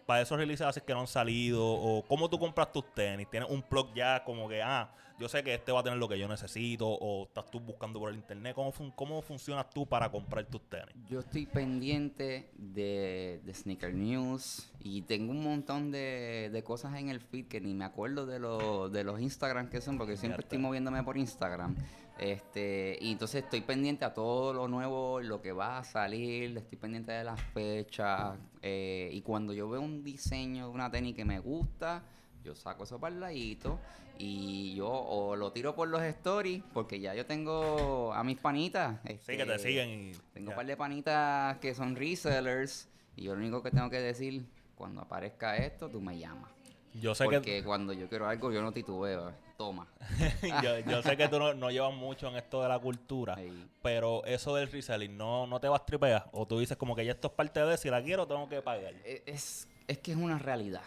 [0.07, 3.61] para esos releases que no han salido o cómo tú compras tus tenis, tienes un
[3.63, 6.29] plug ya como que ah, yo sé que este va a tener lo que yo
[6.29, 10.45] necesito o estás tú buscando por el internet, ¿cómo, fun- cómo funcionas tú para comprar
[10.47, 10.95] tus tenis?
[11.09, 17.09] Yo estoy pendiente de, de Sneaker News y tengo un montón de, de cosas en
[17.09, 20.43] el feed que ni me acuerdo de, los de los Instagram que son, porque siempre
[20.43, 21.75] estoy moviéndome por Instagram.
[22.19, 26.79] Este, y entonces estoy pendiente a todo lo nuevo, lo que va a salir, estoy
[26.79, 28.39] pendiente de las fechas.
[28.63, 32.03] eh, y cuando yo veo un diseño de una tenis que me gusta,
[32.43, 33.79] yo saco eso para el ladito
[34.19, 38.99] y yo o lo tiro por los stories, porque ya yo tengo a mis panitas.
[39.21, 40.13] Sí, que te este, siguen y...
[40.33, 40.51] tengo ya.
[40.51, 44.45] un par de panitas que son resellers y yo lo único que tengo que decir,
[44.75, 46.51] cuando aparezca esto, tú me llamas.
[46.95, 49.33] Yo sé Porque que cuando yo quiero algo, yo no titubeo.
[49.57, 49.87] Toma.
[50.63, 53.39] yo, yo sé que tú no, no llevas mucho en esto de la cultura,
[53.83, 57.13] pero eso del reselling no, no te vas tripear o tú dices como que ya
[57.13, 58.95] esto es parte de si la quiero tengo que pagar.
[59.05, 60.83] E- Es, es que es una realidad.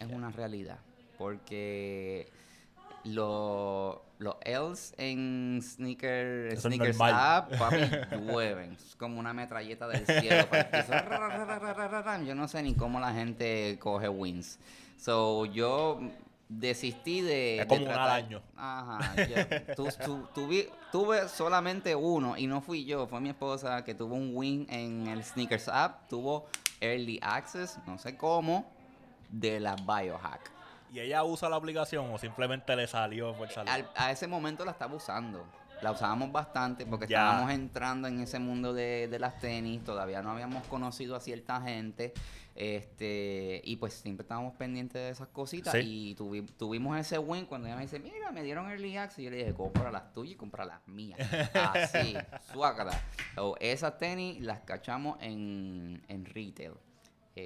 [0.00, 0.78] Es una realidad.
[1.18, 2.28] Porque
[3.14, 7.14] lo- los L's en sneaker, Eso normal.
[7.14, 7.76] App, papi,
[8.26, 8.72] llueven.
[8.72, 10.46] Es como una metralleta del cielo.
[12.26, 14.58] Yo no sé ni cómo la gente coge wins.
[14.98, 16.00] So, yo
[16.48, 17.58] desistí de...
[17.60, 18.42] Es de como tratar- año.
[18.56, 19.14] Ajá.
[19.26, 19.46] ya.
[19.76, 24.14] Tu- tu- tuvi- tuve solamente uno y no fui yo, fue mi esposa que tuvo
[24.16, 26.46] un win en el Sneakers App, tuvo
[26.80, 28.64] Early Access, no sé cómo,
[29.30, 30.50] de la Biohack.
[30.92, 33.70] ¿Y ella usa la aplicación o simplemente le salió por salir?
[33.70, 35.44] Al- a ese momento la estaba usando.
[35.82, 37.18] La usábamos bastante porque Ya.
[37.24, 41.60] estábamos entrando en ese mundo de, de las tenis, todavía no habíamos conocido a cierta
[41.60, 42.12] gente,
[42.56, 45.78] este y pues siempre estábamos pendientes de esas cositas Sí.
[46.10, 49.24] y tuvi- tuvimos ese win cuando ella me dice, mira, me dieron early access, y
[49.24, 51.18] yo le dije, compra las tuyas y compra las mías.
[51.54, 52.16] Así,
[52.52, 53.00] suácata.
[53.36, 56.72] So, esas tenis las cachamos en, en retail.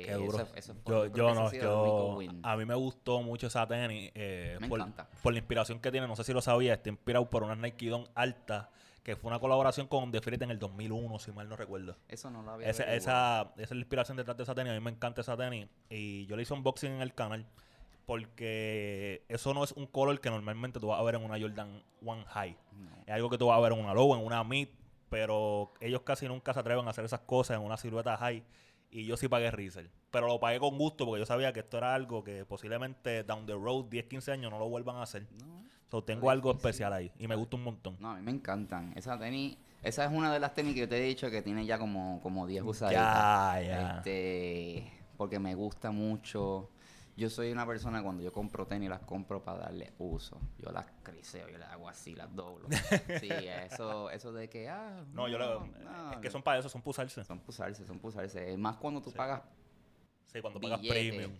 [0.00, 0.38] Eh, Qué duro.
[0.38, 4.57] eso- eso fue- yo, yo no, yo, a mí me gustó mucho esa tenis eh,
[4.61, 5.09] Me por, encanta.
[5.22, 7.88] por la inspiración que tiene, no sé si lo sabía, está inspirado por una Nike
[7.90, 8.70] Dunk alta,
[9.02, 11.96] que fue una colaboración con The Fruit en el 2001, si mal no recuerdo.
[12.09, 14.81] Eso no lo había esa, esa es la inspiración detrás de esa tenis, a mí
[14.81, 17.44] me encanta esa tenis, y yo le hice unboxing en el canal,
[18.07, 21.83] porque eso no es un color que normalmente tú vas a ver en una Jordan
[22.05, 22.57] One High.
[22.78, 22.90] No.
[23.07, 24.68] Es algo que tú vas a ver en una low, en una mid,
[25.09, 28.42] pero ellos casi nunca se atreven a hacer esas cosas en una silueta high.
[28.92, 29.90] Y yo sí pagué resell.
[30.11, 33.46] Pero lo pagué con gusto porque yo sabía que esto era algo que posiblemente down
[33.46, 35.26] the road, 10, 15 años, no lo vuelvan a hacer.
[35.40, 35.64] No.
[35.90, 37.96] So, tengo algo especial ahí y me gusta un montón.
[37.98, 38.92] No, a mí me encantan.
[38.96, 41.64] Esa tenis, esa es una de las tenis que yo te he dicho que tiene
[41.66, 43.02] ya como, como 10 usaditas.
[43.02, 43.96] Ya, ya.
[43.96, 46.70] Este, porque me gusta mucho.
[47.16, 50.40] Yo soy una persona cuando yo compro tenis las compro para darle uso.
[50.59, 52.68] Yo las criseo, yo las hago así, las doblo.
[53.20, 56.68] Sí, eso, eso de que ah, No, yo lo, no, es que son para eso,
[56.70, 57.22] son para usarse.
[57.25, 58.53] son pusarse, son pusarse.
[58.53, 59.16] Es más cuando tú Sí.
[59.16, 59.42] pagas
[60.25, 61.01] Sí, cuando pagas billete.
[61.11, 61.33] premium.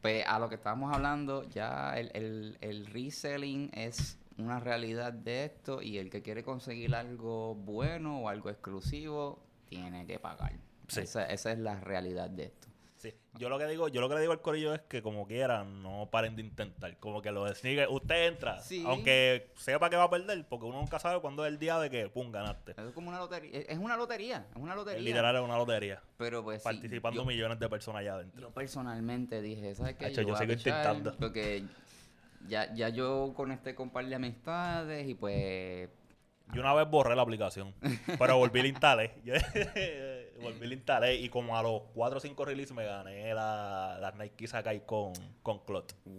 [0.00, 5.46] Pues a lo que estábamos hablando, ya el, el, el reselling es una realidad de
[5.46, 10.52] esto y el que quiere conseguir algo bueno o algo exclusivo tiene que pagar.
[10.86, 11.00] Sí.
[11.00, 12.67] Esa, esa es la realidad de esto.
[12.98, 13.14] Sí.
[13.38, 15.82] Yo lo que digo, yo lo que le digo al corillo es que como quieran,
[15.82, 16.96] no paren de intentar.
[16.98, 18.82] Como que lo de sneaker, usted entra, Sí.
[18.86, 21.90] aunque sepa que va a perder, porque uno nunca sabe cuándo es el día de
[21.90, 22.72] que, pum, ganaste.
[22.72, 23.60] Es como una lotería.
[23.60, 25.00] Es una lotería, es una lotería.
[25.00, 26.02] Literal es una lotería.
[26.16, 28.40] Pero pues sí, Participando yo, millones de personas allá adentro.
[28.40, 30.06] yo personalmente dije, ¿sabes qué?
[30.06, 31.14] Hacho, yo sigo intentando.
[31.16, 31.62] Porque
[32.48, 35.88] ya, ya yo conecté con un par de amistades y pues
[36.52, 37.74] Yo una vez borré la aplicación,
[38.18, 39.12] pero volví a la instalé.
[39.24, 39.34] Yo-
[40.42, 44.14] volví la instalé y como a los 4 o 5 releases me gané la, las
[44.16, 45.94] Nike Sakai con, con Clot.
[46.06, 46.10] uh,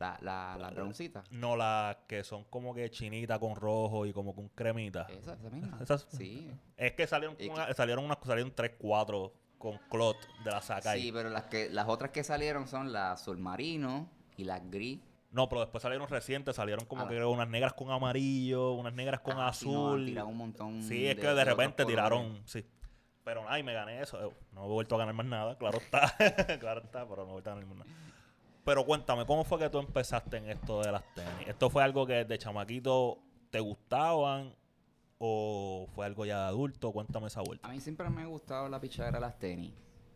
[0.00, 1.22] La, la, la broncita.
[1.30, 5.06] No, las que son como que chinita con rojo y como con cremita.
[5.10, 5.78] Esa, esa misma.
[5.80, 6.50] Esas- Sí.
[6.76, 11.00] Es que salieron, Y una- salieron unas salieron 3, 4 con clot de la Sakai.
[11.00, 14.98] Sí, pero las que las otras que salieron son la azul marino y la gris.
[15.30, 19.20] No, pero después salieron recientes, salieron como Ah, que unas negras con amarillo, unas negras
[19.20, 20.04] con Ah, sí, no, azul.
[20.04, 22.66] tirado un montón Sí, es de- que de, de repente tiraron, sí.
[23.24, 24.22] Pero ay, me gané eso.
[24.24, 26.12] Eh, No he vuelto a ganar más nada, claro está.
[26.60, 27.90] claro está, pero no he vuelto a ganar más nada.
[28.64, 31.48] Pero cuéntame, ¿cómo fue que tú empezaste en esto de las tenis?
[31.48, 33.18] ¿Esto fue algo que de chamaquito
[33.50, 34.54] te gustaban
[35.18, 36.92] o fue algo ya adulto?
[36.92, 37.66] Cuéntame esa vuelta.
[37.66, 39.72] A mí siempre me ha gustado la pichadera de las tenis.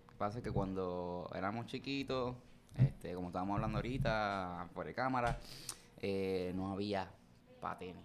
[0.06, 2.36] Lo que pasa es que cuando éramos chiquitos,
[2.76, 5.38] este, como estábamos hablando ahorita, por cámara,
[5.98, 7.10] eh, no había
[7.60, 8.04] pa' tenis.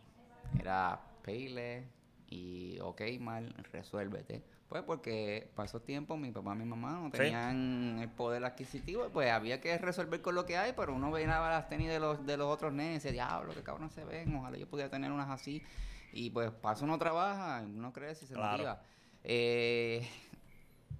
[0.59, 1.87] Era Payle
[2.27, 4.43] y ok, mal, resuélvete.
[4.71, 7.17] Pues porque para esos tiempos mi papá y mi mamá no Sí.
[7.17, 11.27] tenían el poder adquisitivo, pues había que resolver con lo que hay, pero uno veía
[11.27, 14.33] las tenis de los, de los otros nenes y decía, diablo, que cabrón se ven,
[14.33, 15.61] ojalá yo pudiera tener unas así.
[16.13, 18.51] Y pues paso uno trabaja, uno crece y se Claro.
[18.59, 18.81] motiva.
[19.25, 20.07] Eh,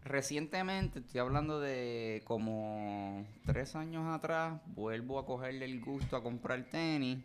[0.03, 6.61] recientemente, estoy hablando de como tres años atrás, vuelvo a cogerle el gusto a comprar
[6.65, 7.19] tenis.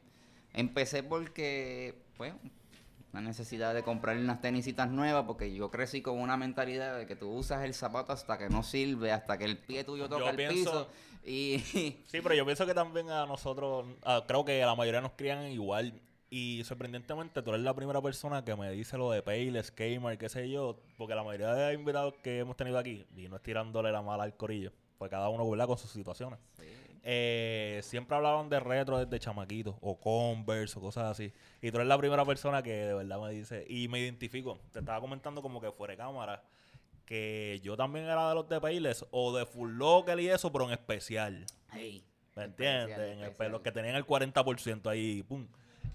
[0.55, 2.35] Empecé porque, pues,
[3.17, 7.17] la necesidad de comprar unas tenisitas nuevas, porque yo crecí con una mentalidad de que
[7.17, 10.31] tú usas el zapato hasta que no sirve, hasta que el pie tuyo toca Yo
[10.31, 10.89] el pienso- piso.
[11.25, 11.59] Y
[12.07, 13.87] Sí, pero yo pienso que también a nosotros,
[14.29, 16.01] creo que a la mayoría nos crían igual.
[16.29, 20.29] Y sorprendentemente, tú eres la primera persona que me dice lo de Payless, Gamer, qué
[20.29, 20.79] sé yo.
[20.99, 24.25] Porque la mayoría de invitados que hemos tenido aquí, y no es tirándole la mala
[24.25, 25.67] al corillo, pues cada uno ¿verdad?
[25.69, 26.39] con sus situaciones.
[27.09, 31.33] Eh, siempre hablaban de retro desde chamaquito, o Converse, o cosas así.
[31.63, 34.59] Y tú eres la primera persona que de verdad me dice, y me identifico.
[34.73, 36.43] Te estaba comentando como que fuera de cámara,
[37.05, 40.65] que yo también era de los de Payless, o de Full Local y eso, pero
[40.65, 41.47] en especial.
[41.71, 42.99] hey, ¿Me entiendes?
[42.99, 45.47] En el los que tenían el 40% ahí, pum.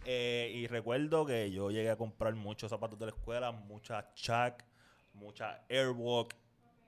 [0.06, 4.64] Eh, y recuerdo que yo llegué a comprar muchos zapatos de la escuela, muchas Chuck,
[5.14, 6.34] muchas Airwalk,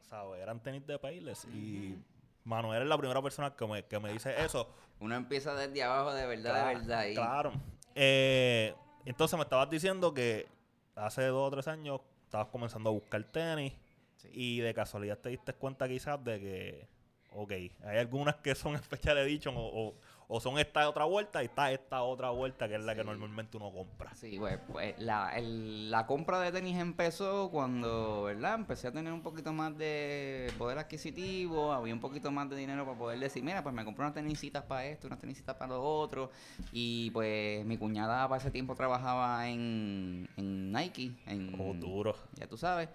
[0.04, 0.42] ¿sabes?
[0.42, 1.46] Eran tenis de Payless.
[1.54, 1.98] Y
[2.46, 4.70] Manuel es la primera persona que me, que me dice eso.
[5.00, 7.06] Uno empieza desde abajo de verdad, de verdad.
[7.06, 7.52] y- Claro.
[7.96, 8.74] Eh,
[9.06, 10.48] entonces me estabas diciendo que
[10.96, 13.74] hace dos o tres años estabas comenzando a buscar tenis
[14.18, 14.30] Sí.
[14.32, 16.88] y de casualidad te diste cuenta quizás de que,
[17.32, 19.96] ok, hay algunas que son especial edition o, o,
[20.28, 23.58] o son esta otra vuelta y está esta otra vuelta que es la que normalmente
[23.58, 24.14] uno compra.
[24.16, 28.56] Sí, pues, pues, la, el- la compra de tenis empezó cuando, ¿verdad?
[28.56, 32.86] Empecé a tener un poquito más de poder adquisitivo, había un poquito más de dinero
[32.86, 35.84] para poder decir, mira, pues me compré unas tenisitas para esto, unas tenisitas para lo
[35.84, 36.32] otro.
[36.72, 42.16] Y pues mi cuñada para ese tiempo trabajaba en, en Nike, en, Oh, duro.
[42.36, 42.90] ya tú sabes.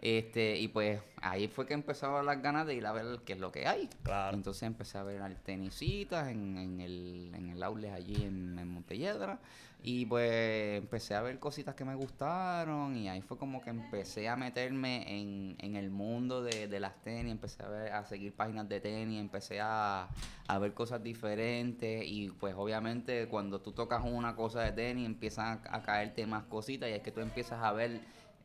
[0.00, 3.40] Este, y pues ahí fue que empezaron las ganas de ir a ver qué es
[3.40, 3.88] lo que hay.
[4.04, 4.36] Claro.
[4.36, 8.68] Entonces empecé a ver al tenisitas en, en el, en el outlet allí en, en
[8.68, 9.40] Montelledra.
[9.80, 12.96] Y pues empecé a ver cositas que me gustaron.
[12.96, 17.00] Y ahí fue como que empecé a meterme en, en el mundo de, de las
[17.02, 17.32] tenis.
[17.32, 19.20] Empecé a, ver, a seguir páginas de tenis.
[19.20, 20.08] Empecé a,
[20.48, 22.04] a ver cosas diferentes.
[22.06, 26.44] Y pues obviamente cuando tú tocas una cosa de tenis empiezan a, a caerte más
[26.44, 26.88] cositas.
[26.88, 28.00] Y es que tú empiezas a ver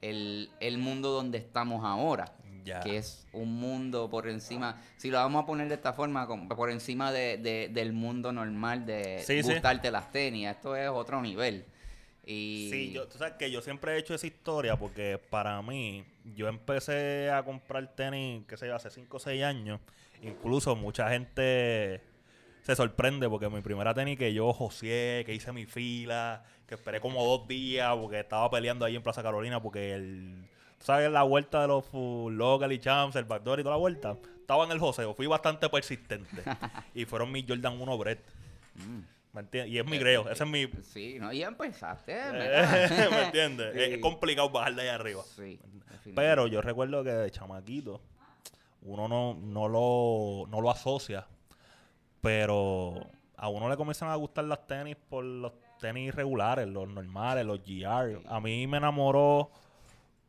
[0.09, 2.79] el, el mundo donde estamos ahora Ya.
[2.81, 6.69] que es un mundo por encima, si lo vamos a poner de esta forma, por
[6.71, 9.49] encima de, de- del mundo normal de Sí, sí.
[9.53, 11.65] gustarte las tenis, esto es otro nivel.
[12.25, 16.05] Y Sí, yo, tú sabes que yo siempre he hecho esa historia porque para mí,
[16.35, 19.81] yo empecé a comprar tenis, qué sé yo, hace 5 o 6 años.
[20.21, 21.99] Incluso mucha gente
[22.63, 26.99] se sorprende porque mi primera tenis que yo joseé, que hice mi fila, que esperé
[26.99, 30.47] como dos días porque estaba peleando ahí en Plaza Carolina porque el...
[30.79, 33.79] ¿tú ¿Sabes la vuelta de los full local y champs, el backdoor y toda la
[33.79, 34.17] vuelta?
[34.39, 36.43] Estaba en el joseo, fui bastante persistente.
[36.95, 38.19] y fueron mis Jordan 1 Brett.
[38.75, 38.99] Mm.
[39.33, 39.73] ¿Me entiendes?
[39.73, 40.69] Y es mi greo, ese es mi...
[40.83, 43.09] Sí, no, ya empezaste, ¿verdad?
[43.11, 43.75] ¿Me entiendes?
[43.75, 45.23] Es complicado bajar de ahí arriba.
[45.35, 45.59] Sí.
[46.15, 47.99] Pero yo recuerdo que de chamaquito
[48.83, 51.25] uno no, no, lo, no lo asocia,
[52.23, 53.05] pero
[53.35, 57.59] a uno le comienzan a gustar las tenis por los tenis regulares, los normales, los
[57.61, 58.21] GR.
[58.29, 59.51] A mí me enamoró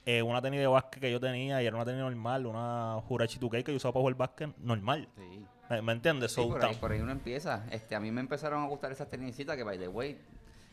[0.04, 3.38] eh, una tenis de básquet que yo tenía y era una tenis normal, una Hurachi
[3.38, 5.09] 2K que yo usaba para jugar básquet normal.
[5.16, 5.46] Sí.
[5.70, 6.33] ¿Me, me entiendes?
[6.33, 7.64] Sí, So, por, ahí, tam- por ahí uno empieza.
[7.70, 10.18] Este, a mí me empezaron a gustar esas tenisitas que, by the way,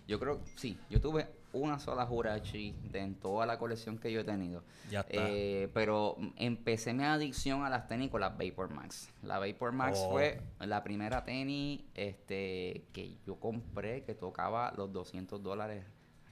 [0.08, 4.22] yo creo, sí, yo tuve una sola Hurachi de en toda la colección que yo
[4.22, 4.64] he tenido.
[4.90, 5.14] Ya está.
[5.30, 9.12] Eh, pero empecé mi adicción a las tenis con las Vapor Max.
[9.24, 10.12] La Vapor Max Oh.
[10.12, 15.84] fue la primera tenis este, que yo compré que tocaba los 200 dólares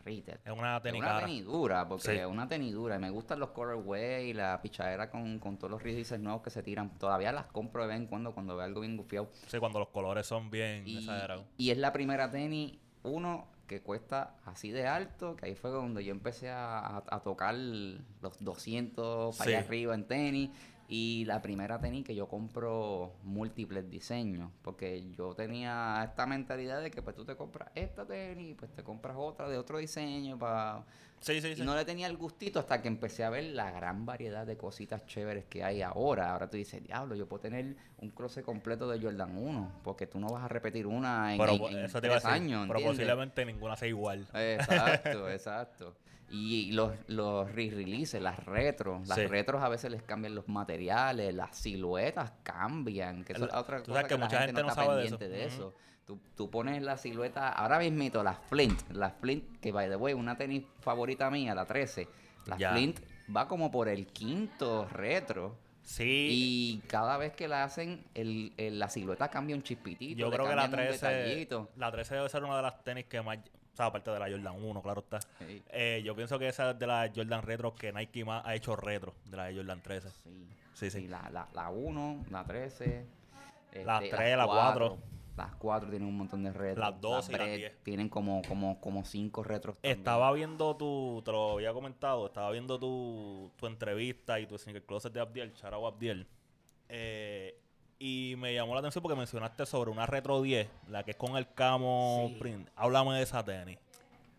[0.06, 0.40] retail.
[0.46, 2.18] Es una tenis una tenis dura, porque Sí.
[2.18, 2.96] es una tenis dura.
[2.96, 6.50] Y me gustan los colorway y la pichadera con, con todos los releases nuevos que
[6.50, 6.98] se tiran.
[6.98, 9.30] Todavía las compro de vez en cuando cuando veo algo bien gufiado.
[9.48, 11.46] Sí, cuando los colores son bien Y, exagerados.
[11.58, 16.04] y es la primera tenis, uno, que cuesta así de alto, que ahí fue donde
[16.04, 20.50] yo empecé a, a- a tocar los 200 para allá arriba en tenis.
[20.92, 26.90] Y la primera tenis que yo compro múltiples diseños, porque yo tenía esta mentalidad de
[26.90, 30.84] que pues tú te compras esta tenis, pues te compras otra de otro diseño para...
[31.22, 31.62] Sí, sí, sí.
[31.62, 34.56] Y no le tenía el gustito hasta que empecé a ver la gran variedad de
[34.58, 36.32] cositas chéveres que hay ahora.
[36.32, 40.20] Ahora tú dices, diablo, yo puedo tener un closet completo de Jordan 1, porque tú
[40.20, 42.98] no vas a repetir una en, pero en- en eso te tres años, pero ¿entiendes?
[43.08, 44.28] posiblemente ninguna sea igual.
[44.34, 45.96] Exacto, exacto.
[46.32, 49.26] Y los, los re-releases, las retros, las Sí.
[49.26, 53.82] retros a veces les cambian los materiales, las siluetas cambian, que eso es El- otra
[53.82, 55.18] tú cosa que la mucha gente no está sabe de eso.
[55.18, 55.74] pendiente de eso.
[56.10, 60.16] Tú, tú pones la silueta, ahora mismito, las Flint, las Flint, que by the way,
[60.16, 62.08] una tenis favorita mía, la 13,
[62.48, 62.72] la Ya.
[62.72, 63.00] Flint
[63.36, 65.56] va como por el quinto retro.
[65.84, 70.18] Sí, Y cada vez que la hacen, el, el- la silueta cambia un chispitito.
[70.20, 71.70] yo creo que la cambian un 13, detallito.
[71.78, 74.26] la 13 debe ser una de las tenis que más, o sea, aparte de la
[74.32, 75.22] Jordan 1, claro está.
[75.22, 75.62] Sí.
[75.70, 78.76] Eh, yo pienso que esa es de las Jordan retro que Nike más ha hecho
[78.76, 80.10] retro, de la de Jordan 13.
[80.10, 80.48] Sí.
[80.74, 81.02] Sí, sí.
[81.02, 83.06] Sí, la, la, la 1, la 13.
[83.86, 84.98] Las este, 3, la 4.
[85.40, 86.78] Las 4 tienen un montón de retros.
[86.92, 87.84] Las 12 y las 10.
[87.84, 89.76] Tienen como, como, como 5 retros.
[89.78, 89.98] también.
[89.98, 94.84] Estaba viendo tu, te lo había comentado, estaba viendo tu, tu entrevista y tu Sneaker
[94.86, 96.28] Closet de Abdiel, Charao Abdiel.
[96.90, 97.60] Eh,
[98.00, 101.36] y me llamó la atención porque mencionaste sobre una Retro 10, la que es con
[101.36, 102.36] el camo Sí.
[102.40, 102.70] print.
[102.76, 103.78] Háblame de esa tenis.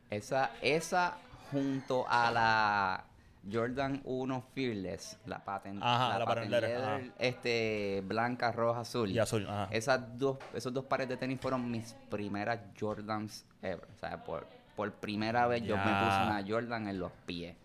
[0.08, 1.18] Esa, esa
[1.50, 3.04] junto a la
[3.50, 9.10] Jordan 1 Fearless, la patent, Ajá, la patent patent leather, leather, este, blanca, roja, azul.
[9.10, 9.68] Y azul, ajá.
[9.72, 13.88] Esas dos, esos dos pares de tenis fueron mis primeras Jordans ever.
[13.94, 17.56] O sea, por, por primera vez yo me puse una Jordan en los pies.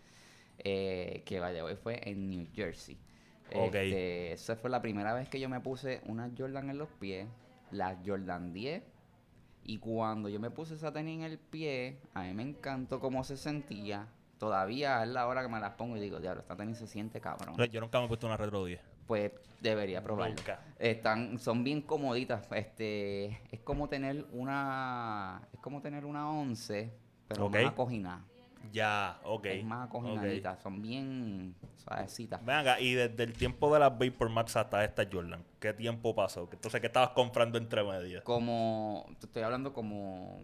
[0.60, 2.98] Eh, que vaya, hoy fue en New Jersey.
[3.54, 3.76] Ok.
[3.76, 7.28] Este, esa fue la primera vez que yo me puse una Jordan en los pies,
[7.72, 8.82] la Jordan 10.
[9.68, 13.24] Y cuando yo me puse esa tenis en el pie, a mí me encantó cómo
[13.24, 14.08] se sentía.
[14.38, 17.22] Todavía es la hora que me las pongo y digo, diablo, esta tenis se siente
[17.22, 17.56] cabrón.
[17.72, 18.82] Yo nunca me he puesto una Retro 10.
[19.08, 20.36] Pues debería probarlo.
[20.36, 20.60] Nunca.
[20.80, 22.48] Están, son bien comoditas.
[22.52, 26.92] Este, es como tener una, es como tener una 11,
[27.28, 27.54] pero Ok.
[27.54, 28.26] más acoginada.
[28.72, 29.46] Ya, ok.
[29.46, 30.58] Es más acoginadita.
[30.58, 32.44] Son bien suavecitas.
[32.44, 36.16] Ven acá, y desde el tiempo de las Vapor Max hasta esta Jordan, ¿qué tiempo
[36.16, 36.50] pasó?
[36.52, 38.24] Entonces, ¿qué estabas comprando entre medias?
[38.24, 40.42] Como, te estoy hablando como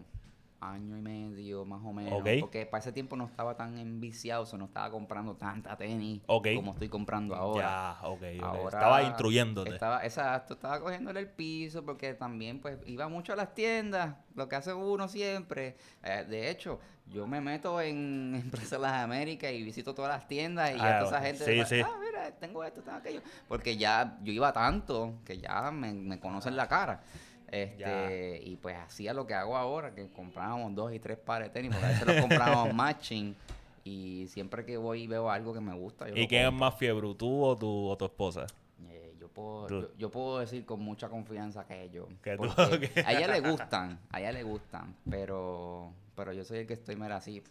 [0.62, 2.20] año y medio más o menos.
[2.20, 2.28] Ok.
[2.40, 6.22] Porque para ese tiempo no estaba tan enviciado, o sea, no estaba comprando tanta tenis
[6.26, 7.96] como estoy comprando ahora.
[8.00, 8.42] Ya, ok, ok.
[8.42, 9.70] Ahora Estaba instruyéndote.
[9.70, 14.48] Estaba, exacto, estaba cogiéndole el piso porque también pues iba mucho a las tiendas, lo
[14.48, 15.76] que hace uno siempre.
[16.02, 20.70] Eh, de hecho, yo me meto en Empresas Las Américas y visito todas las tiendas
[20.70, 21.80] y Ah, toda esa gente sí, sí.
[21.84, 23.20] ah, mira, tengo esto, tengo aquello.
[23.48, 27.02] Porque ya yo iba tanto que ya me, me conocen la cara.
[27.52, 31.52] Este, y pues hacía lo que hago ahora, que comprábamos dos y tres pares de
[31.52, 33.36] tenis, porque a veces los comprábamos matching.
[33.84, 36.74] Y siempre que voy y veo algo que me gusta, yo ¿Y quién es más
[36.76, 38.46] fiebre, tú o tu, o tu esposa?
[38.88, 42.08] Eh, yo, puedo, yo, yo puedo decir con mucha confianza que yo.
[42.22, 42.44] Que tú.
[43.04, 46.96] A ella le gustan, a ella le gustan, pero, pero yo soy el que estoy
[46.96, 47.42] mera así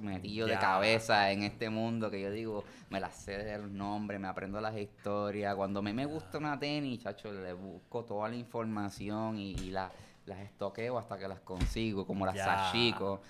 [0.00, 4.18] metido de cabeza en este mundo que yo digo, me las sé de los nombres,
[4.20, 5.54] me aprendo las historias.
[5.54, 9.70] Cuando a mí me gusta una tenis, chacho, le busco toda la información y, y
[9.70, 9.90] la-
[10.26, 12.44] las estoqueo hasta que las consigo, como las Ya.
[12.44, 13.22] Sashiko.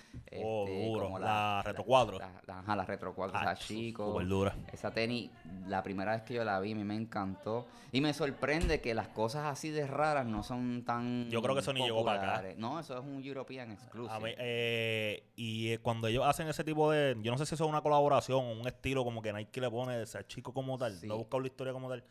[0.44, 1.05] Oh, este, duro.
[1.07, 2.18] como La Retro 4.
[2.18, 4.22] la- la- ajá, la Retro 4 Ah, Sashiko.
[4.24, 4.55] dura.
[4.72, 5.31] Esa tenis,
[5.66, 7.66] la primera vez que yo la vi, a mí me encantó.
[7.92, 11.31] Y me sorprende que las cosas así de raras no son tan.
[11.31, 12.48] Yo creo que eso ni llegó para acá.
[12.59, 14.14] No, eso es un European exclusive.
[14.14, 17.16] A mí, eh, y eh, cuando ellos hacen ese tipo de.
[17.22, 19.70] Yo no sé si eso es una colaboración o un estilo como que Nike le
[19.70, 20.92] pone de ser chico como tal.
[20.94, 21.07] Sí.
[21.07, 22.05] No he buscado la historia como tal.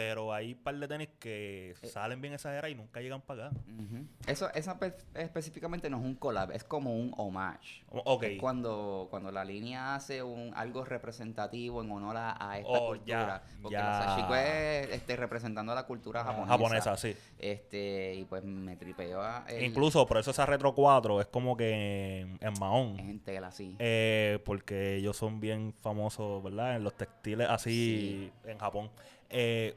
[0.00, 1.86] Pero hay un par de tenis que Eh.
[1.86, 3.56] salen bien exageradas y nunca llegan para acá.
[3.68, 4.06] Ujú.
[4.26, 7.84] Eso, esa pe- específicamente no es un collab, es como un homage.
[7.90, 8.22] O- Ok.
[8.22, 13.04] Es cuando, cuando la línea hace un algo representativo en honor a, esta Oh, cultura.
[13.04, 16.48] ya, porque Sashiko es este, representando a la cultura japonesa.
[16.52, 17.14] Japonesa, sí.
[17.38, 21.58] Este, y pues me tripeó a el- Incluso por eso esa Retro 4 es como
[21.58, 22.98] que en, en Mahón.
[22.98, 23.76] es en tela así.
[23.78, 26.76] Eh, porque ellos son bien famosos, ¿verdad?
[26.76, 28.90] En los textiles así en Japón.
[29.30, 29.76] Eh,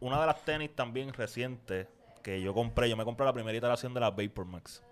[0.00, 1.86] una de las tenis también recientes
[2.22, 4.82] que yo compré, yo me compré la primera iteración de la Vapor Max.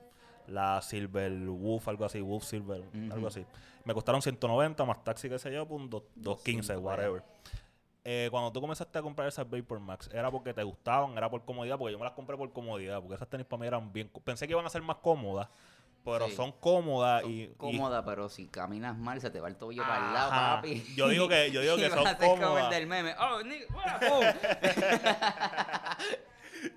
[0.47, 3.13] La Silver Wolf, algo así, Wolf Silver, Ujú.
[3.13, 3.45] algo así.
[3.85, 7.13] Me costaron 190 más taxi, qué sé yo, pues un dos- 215, 200 para allá.
[7.13, 7.33] whatever.
[8.05, 11.17] Eh, cuando tú comenzaste a comprar esas Vapor Max, ¿era porque te gustaban?
[11.17, 11.79] ¿Era por comodidad?
[11.79, 14.11] Porque yo me las compré por comodidad, porque esas tenis para mí eran bien...
[14.25, 15.49] Pensé que iban a ser más cómodas,
[16.05, 16.35] pero Sí.
[16.35, 17.43] son cómodas Son y...
[17.43, 20.85] y- cómodas, pero si caminas mal se te va el tobillo para el lado, papi.
[20.97, 22.71] Yo digo que- yo digo Y que son cómodas.
[22.71, 23.15] del meme.
[23.19, 23.41] Oh.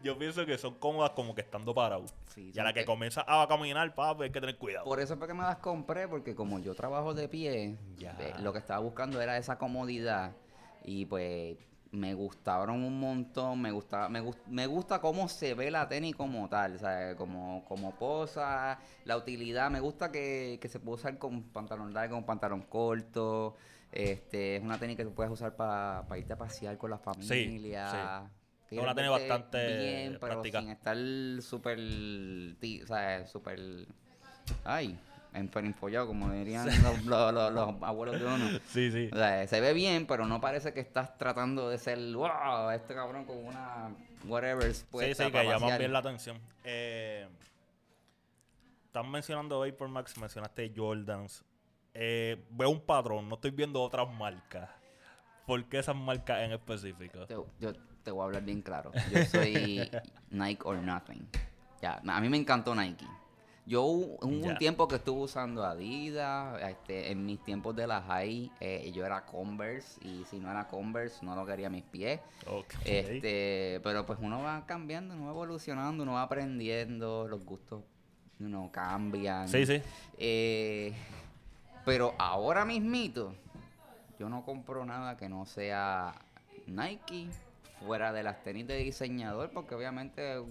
[0.04, 2.12] Yo pienso que son cómodas como que estando parados.
[2.34, 4.84] Sí, y a la que que- comienza a caminar, papi, hay que tener cuidado.
[4.86, 8.16] Por eso fue que me las compré, porque como yo trabajo de pie, Ya.
[8.20, 10.32] eh, lo que estaba buscando era esa comodidad.
[10.84, 11.58] Y pues
[11.96, 16.48] me gustaron un montón, me gusta, me, me gusta cómo se ve la tenis como
[16.50, 16.78] tal,
[17.18, 22.16] como, como posa, la utilidad, me gusta que, que se puede usar con pantalón largo,
[22.16, 23.56] con pantalón corto.
[23.92, 28.30] Este, es una tenis que tú puedes usar para irte a pasear con la familia.
[28.70, 30.60] que Es una tenis bastante bien, pero práctica.
[30.60, 30.98] sin estar
[31.42, 31.78] súper,
[32.60, 33.60] ti- o sea, súper,
[34.66, 35.00] ay,
[35.36, 38.50] enfollado, como dirían los, los- los- los abuelos de uno.
[38.68, 39.10] Sí, sí.
[39.12, 42.94] O sea, se ve bien, pero no parece que estás tratando de ser, wow, este
[42.96, 43.90] cabrón con una
[44.28, 44.92] whatever Sí, sí,
[45.32, 45.80] que llaman pasear".
[45.80, 46.40] bien la atención.
[46.64, 47.28] Eh,
[48.88, 51.44] están mencionando Vapor Max, mencionaste Jordans.
[51.94, 54.70] Eh, veo un patrón, no estoy viendo otras marcas.
[55.46, 57.26] ¿Por qué esas marcas en específico?
[57.60, 57.74] Yo
[58.04, 58.92] te voy a hablar bien claro.
[59.12, 59.90] Yo soy
[60.30, 61.28] Nike or nothing.
[61.82, 63.06] Ya, a mí me encantó Nike.
[63.66, 68.52] Yo hubo un tiempo que estuve usando Adidas, este, en mis tiempos de la high,
[68.60, 72.20] eh, yo era Converse y si no era Converse no lo quería a mis pies.
[72.84, 77.82] Este, pero pues uno va cambiando, uno va evolucionando, uno va aprendiendo, los gustos
[78.40, 79.48] uno cambian.
[79.48, 79.82] Sí, sí.
[80.18, 80.94] Eh,
[81.86, 83.34] pero ahora mismito,
[84.20, 86.16] yo no compro nada que no sea
[86.68, 87.30] Nike,
[87.86, 90.42] fuera de las tenis de diseñador, porque obviamente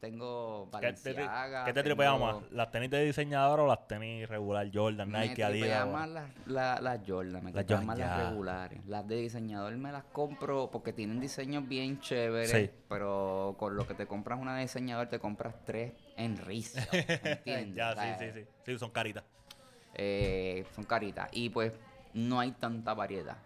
[0.00, 1.64] tengo ¿Qué te, Balenciaga.
[1.64, 2.52] qué te tripea tengo- más?
[2.52, 5.88] ¿Las tenis de diseñador o las tenis regular Jordan, Me Nike, Adidas?
[5.88, 8.80] más las la, las Jordan, me Las más las regulares.
[8.86, 12.70] Las de diseñador me las compro porque tienen diseños bien chéveres, Sí.
[12.88, 17.74] pero con lo que te compras una de diseñador te compras tres en risa, ¿entiendes?
[17.74, 18.46] ya, sí, sí, sí.
[18.64, 19.24] Sí, son caritas.
[19.94, 21.28] eh, son caritas.
[21.32, 21.72] Y pues
[22.12, 23.38] no hay tanta variedad.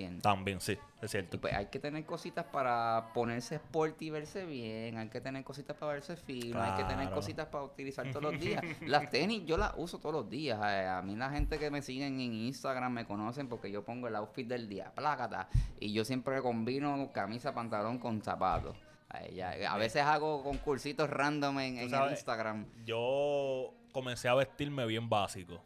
[0.00, 0.22] ¿Entiendes?
[0.22, 1.40] También, sí, es Y cierto.
[1.40, 5.76] pues hay que tener cositas para ponerse sport y verse bien, hay que tener cositas
[5.76, 8.62] para verse fino, hay que tener cositas para utilizar todos los días.
[8.86, 10.58] Las tenis yo las uso todos los días.
[10.62, 14.08] eh, A mí la gente que me siguen en Instagram me conocen porque yo pongo
[14.08, 15.48] el outfit del día, plácata,
[15.78, 18.76] y yo siempre combino camisa, pantalón con zapatos.
[19.68, 22.64] A veces hago concursitos random en, sabes, Instagram.
[22.86, 25.60] Yo comencé a vestirme bien básico.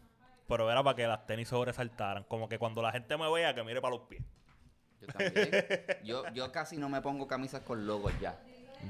[0.47, 2.25] Pero era para que las tenis sobresaltaran.
[2.25, 4.23] Como que cuando la gente me vea, que mire para los pies.
[5.01, 5.51] Yo también.
[6.05, 8.39] Yo, yo casi no me pongo camisas con logos ya.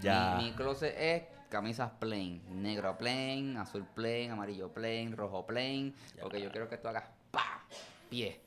[0.01, 0.37] Ya.
[0.39, 2.43] Mi, mi closet es camisas plain.
[2.63, 5.95] Negro plain, azul plain, amarillo plain, rojo plain.
[6.21, 7.65] Porque yo quiero que tú hagas pa,
[8.11, 8.41] pie.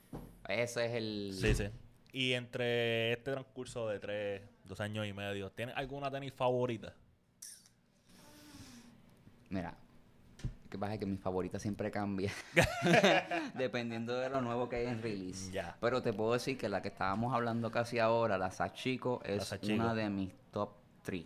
[0.48, 1.38] Ese es el...
[1.40, 1.70] Sí, sí.
[2.12, 6.94] Y entre este transcurso de tres, dos años y medio, ¿tienes alguna tenis favorita?
[9.50, 9.78] Mira,
[10.70, 12.32] que pasa es que mi favorita siempre cambia.
[13.56, 15.52] Dependiendo de lo nuevo que hay en release.
[15.52, 15.78] Ya.
[15.80, 19.94] Pero te puedo decir que la que estábamos hablando casi ahora, la Sachiko, es una
[19.94, 20.72] de mis top
[21.04, 21.26] 3.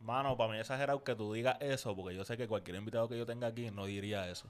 [0.00, 3.08] Mano, para mí es exagerado que tú digas eso, porque yo sé que cualquier invitado
[3.08, 4.48] que yo tenga aquí no diría eso.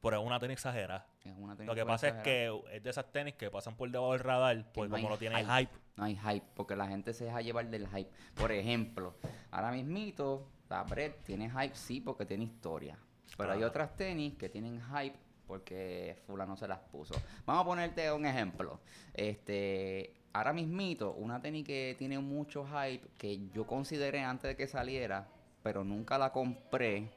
[0.00, 1.06] Pero es una tenis exagerada.
[1.24, 3.90] Es una tenis Lo que pasa es que es de esas tenis que pasan por
[3.90, 5.70] debajo del radar, pues no como no tiene hype.
[5.96, 8.10] No hay hype, porque la gente se deja llevar del hype.
[8.34, 9.14] Por ejemplo,
[9.50, 12.98] ahora mismito, la Bread tiene hype, sí, porque tiene historia.
[13.36, 17.14] Pero hay otras tenis que tienen hype porque fulano se las puso.
[17.46, 18.80] Vamos a ponerte un ejemplo.
[19.12, 24.66] Este, ahora mismito, una tenis que tiene mucho hype, que yo consideré antes de que
[24.66, 25.28] saliera,
[25.62, 27.10] pero nunca la compré,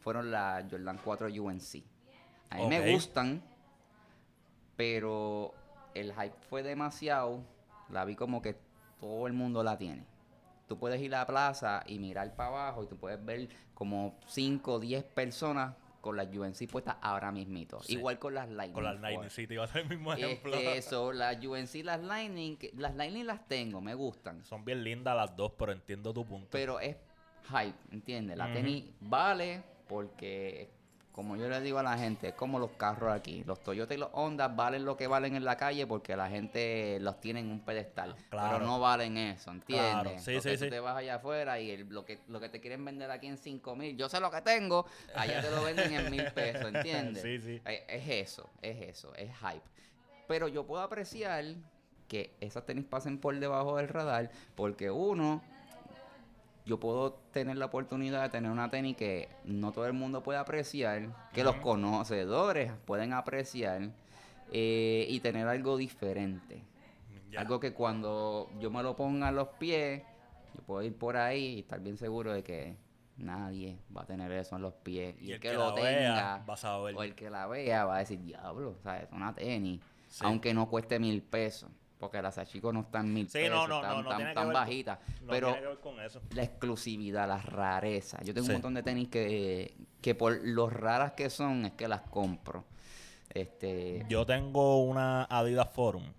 [0.00, 1.84] fueron las Jordan 4 UNC.
[2.50, 3.42] A mí me gustan,
[4.76, 5.54] pero
[5.94, 7.42] el hype fue demasiado.
[7.90, 8.56] La vi como que
[9.00, 10.04] todo el mundo la tiene.
[10.66, 14.18] Tú puedes ir a la plaza y mirar para abajo y tú puedes ver como
[14.26, 17.80] 5 o 10 personas con las UNC puestas ahora mismito.
[17.80, 17.94] Sí.
[17.94, 18.74] Igual con las Lightning.
[18.74, 19.00] Con las.
[19.00, 20.54] Lightning City va a ser el mismo ejemplo.
[20.54, 24.44] Eso, las UNC, las Lightning, las Lightning las tengo, me gustan.
[24.44, 26.48] Son bien lindas las dos, pero entiendo tu punto.
[26.50, 26.96] Pero es
[27.48, 28.36] hype, ¿entiendes?
[28.36, 30.70] La tenis vale porque,
[31.14, 33.44] como yo le digo a la gente, es como los carros aquí.
[33.44, 36.98] Los Toyota y los Honda valen lo que valen en la calle porque la gente
[37.00, 38.16] los tiene en un pedestal.
[38.30, 38.54] Claro.
[38.58, 39.92] Pero no valen eso, ¿entiendes?
[39.92, 40.70] Claro, sí, Porque sí, tú sí.
[40.70, 43.38] te vas allá afuera y el- lo, que, lo que te quieren vender aquí en
[43.38, 47.22] 5 mil, yo sé lo que tengo, allá te lo venden en mil pesos, ¿entiendes?
[47.22, 47.62] Sí, sí.
[47.64, 49.62] Eh, Es eso, es eso, es hype.
[50.26, 51.44] Pero yo puedo apreciar
[52.08, 55.42] que esas tenis pasen por debajo del radar porque uno,
[56.64, 60.38] yo puedo tener la oportunidad de tener una tenis que no todo el mundo puede
[60.38, 63.90] apreciar, que los conocedores pueden apreciar
[64.52, 66.62] eh, y tener algo diferente.
[67.36, 70.02] Algo que cuando yo me lo ponga a los pies,
[70.54, 72.76] yo puedo ir por ahí y estar bien seguro de que
[73.16, 75.14] Nadie va a tener eso en los pies.
[75.20, 76.96] Y, Y el el que, que lo vea, tenga, va a saber.
[76.96, 79.80] o el que la vea, va a decir, diablo, o sea, es una tenis.
[80.08, 80.24] Sí.
[80.26, 81.70] Aunque no cueste mil pesos.
[82.04, 84.30] Porque las Sachiko no están mil Sí, pesos, no, no, están, no, no tan- tiene
[84.32, 84.98] que tan ver con- bajitas.
[85.26, 86.20] Pero tiene que ver con eso.
[86.34, 88.18] la exclusividad, la rareza.
[88.22, 88.50] Yo tengo Sí.
[88.50, 92.64] un montón de tenis que, que por lo raras que son es que las compro.
[93.30, 96.12] Este, Yo tengo una Adidas Forum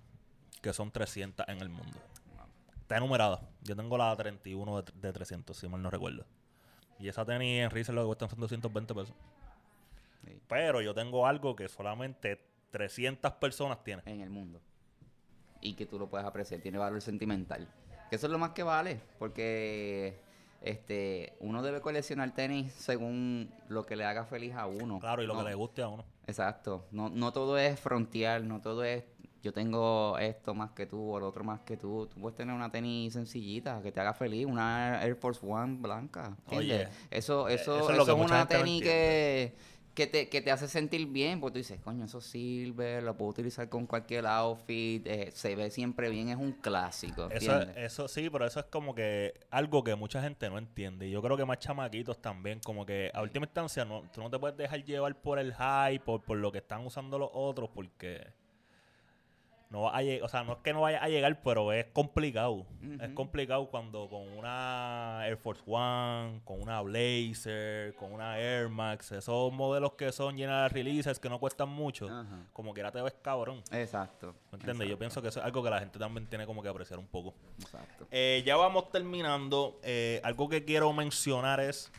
[0.62, 2.00] que son 300 en el mundo.
[2.82, 3.42] Está enumerada.
[3.62, 6.26] Yo tengo la 31 de, de 300, si mal no recuerdo.
[7.00, 9.16] Y esa tenis en Reese lo que cuestan son 220 pesos.
[10.26, 14.04] sí, Pero yo tengo algo que solamente 300 personas tienen.
[14.08, 14.60] en el mundo.
[15.66, 17.68] Y que tú lo puedes apreciar, tiene valor sentimental.
[18.10, 20.20] Que eso es lo más que vale, porque
[20.62, 25.00] este uno debe coleccionar tenis según lo que le haga feliz a uno.
[25.00, 26.06] Claro, y lo No, que le guste a uno.
[26.28, 26.86] Exacto.
[26.92, 29.04] No, no todo es frontear, no todo es
[29.42, 32.08] yo tengo esto más que tú o lo otro más que tú.
[32.08, 36.36] Tú puedes tener una tenis sencillita que te haga feliz, una Air Force One blanca.
[36.50, 36.88] ¿entiendes?
[36.88, 39.56] Oye, eso, eh, eso, eso es lo que una tenis que,
[39.96, 43.32] que, te, que te hace sentir bien, porque tú dices, coño, eso sirve, lo puedo
[43.32, 47.30] utilizar con cualquier outfit, eh, se ve siempre bien, es un clásico.
[47.32, 51.08] Eso, eso sí, pero eso es como que algo que mucha gente no entiende.
[51.08, 54.30] Y yo creo que más chamaquitos también, como que a última instancia no, tú no
[54.30, 57.70] te puedes dejar llevar por el hype, por, por lo que están usando los otros,
[57.74, 58.28] porque
[59.76, 62.66] no va a o sea, no es que no vaya a llegar, pero es complicado.
[63.02, 69.12] Es complicado cuando con una Air Force One, con una Blazer, con una Air Max,
[69.12, 72.08] esos modelos que son llenas de releases que no cuestan mucho,
[72.54, 73.62] como que ahora te ves cabrón.
[73.72, 74.34] Exacto.
[74.52, 74.88] ¿Me entiendes?
[74.88, 77.08] Yo pienso que eso es algo que la gente también tiene como que apreciar un
[77.08, 77.34] poco.
[77.60, 78.08] Exacto.
[78.12, 79.78] Eh, ya vamos terminando.
[79.84, 81.92] Eh, algo que quiero mencionar es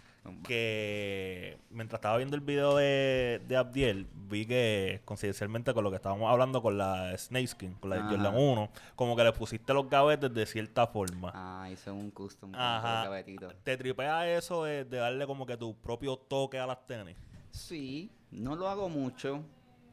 [0.43, 5.97] que mientras estaba viendo el video de, de Abdiel, vi que coincidencialmente con lo que
[5.97, 8.11] estábamos hablando con la Snakeskin, con la Ajá.
[8.11, 11.33] Jordan 1, como que le pusiste los gavetes de cierta forma.
[11.35, 13.01] Ah, hice un custom con Ajá.
[13.03, 13.49] el gavetito.
[13.63, 17.17] ¿Te tripea eso de, de darle como que tu propio toque a las tenis?
[17.51, 19.43] Sí, no lo hago mucho,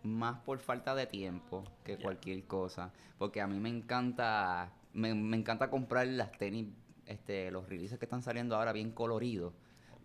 [0.03, 2.91] más por falta de tiempo que cualquier cosa.
[3.17, 6.67] Porque a mí me encanta, me, me encanta comprar las tenis,
[7.05, 9.53] este, los releases que están saliendo ahora bien coloridos,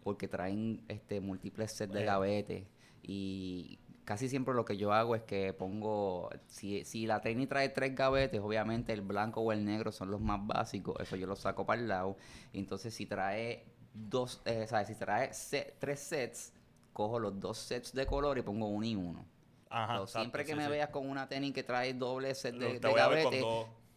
[0.03, 2.67] porque traen este múltiples sets de gavetes.
[3.03, 7.69] Y casi siempre lo que yo hago es que pongo, si, si la tenis trae
[7.71, 11.37] tres gavetes, obviamente el blanco o el negro son los más básicos, eso yo lo
[11.37, 12.17] saco para el lado.
[12.53, 14.89] Entonces si trae dos, eh, ¿sabes?
[14.89, 16.53] Si trae se- tres sets,
[16.93, 19.25] cojo los dos sets de color y pongo uno y uno.
[19.71, 20.03] Ajá.
[20.03, 20.71] Exacto, siempre que sí, me sí.
[20.71, 23.01] veas con una tenis que trae doble set de, de voy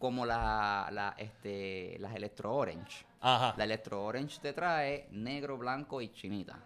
[0.02, 3.06] como la, la, este, las Electro Orange.
[3.20, 3.54] Ajá.
[3.56, 6.58] La Electro Orange te trae negro, blanco y chinita.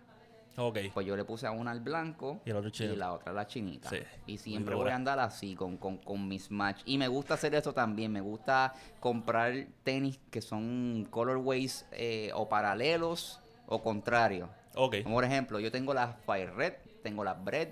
[0.57, 0.79] Ok.
[0.95, 2.97] Pues yo le puse a una al blanco Y el otro chinita.
[2.97, 3.91] la otra a la chinita.
[3.91, 6.81] Sí, Y siempre voy a andar así, con, con, con mis match.
[6.87, 8.11] Y me gusta hacer eso también.
[8.11, 9.53] Me gusta comprar
[9.85, 14.49] tenis que son colorways eh, o paralelos o contrarios.
[14.77, 15.03] Ok.
[15.03, 16.73] Como por ejemplo, yo tengo las Fire Red,
[17.03, 17.69] tengo las Bread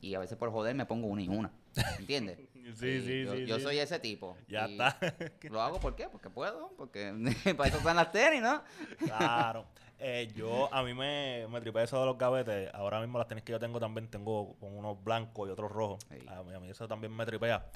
[0.00, 1.52] y a veces por joder me pongo una y una.
[2.00, 2.40] ¿Entiendes?
[2.74, 3.62] Sí, sí, yo, sí, Yo sí.
[3.62, 4.36] soy ese tipo.
[4.48, 4.96] Ya está.
[5.50, 6.08] Lo hago ¿por qué?
[6.08, 7.12] Porque puedo, porque
[7.56, 8.62] para eso están las tenis, ¿no?
[8.98, 9.66] Claro.
[10.00, 12.70] Eh, yo, a mí me, me tripea eso de los gavetes.
[12.72, 15.98] Ahora mismo las tenis que yo tengo también tengo con unos blancos y otros rojos.
[16.08, 16.24] Sí.
[16.28, 17.66] A, mí, a mí eso también me tripea.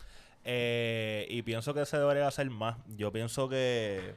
[0.45, 2.77] Eh, y pienso que se debería hacer más.
[2.87, 4.15] Yo pienso que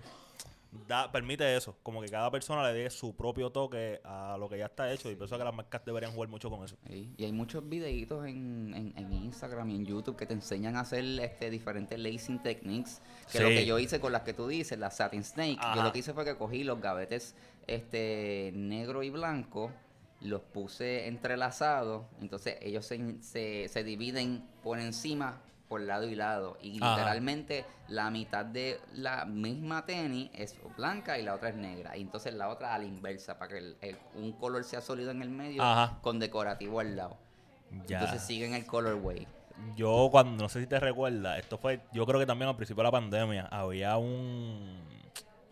[0.87, 1.75] da, permite eso.
[1.83, 5.09] Como que cada persona le dé su propio toque a lo que ya está hecho.
[5.11, 6.75] Y pienso que las marcas deberían jugar mucho con eso.
[6.87, 10.75] Sí, Y hay muchos videitos en, en, en Instagram y en YouTube que te enseñan
[10.77, 13.01] a hacer este diferentes lacing techniques.
[13.31, 13.55] Que lo Sí.
[13.55, 16.13] que yo hice con las que tú dices, las satin snake, yo lo que hice
[16.13, 17.35] fue que cogí los gavetes
[17.67, 19.71] este negro y blanco,
[20.21, 25.41] los puse entrelazados, entonces ellos se, se, se dividen por encima,
[25.75, 26.57] por lado y lado.
[26.61, 26.95] Y Ajá.
[26.95, 31.97] literalmente la mitad de la misma tenis es blanca y la otra es negra.
[31.97, 35.11] Y entonces la otra a la inversa, para que el- el- un color sea sólido
[35.11, 35.97] en el medio Ajá.
[36.01, 37.17] con decorativo al lado.
[37.87, 37.99] Ya.
[37.99, 39.27] Entonces siguen el colorway.
[39.75, 42.81] Yo cuando, no sé si te recuerdas, esto fue, yo creo que también al principio
[42.81, 44.79] de la pandemia, había un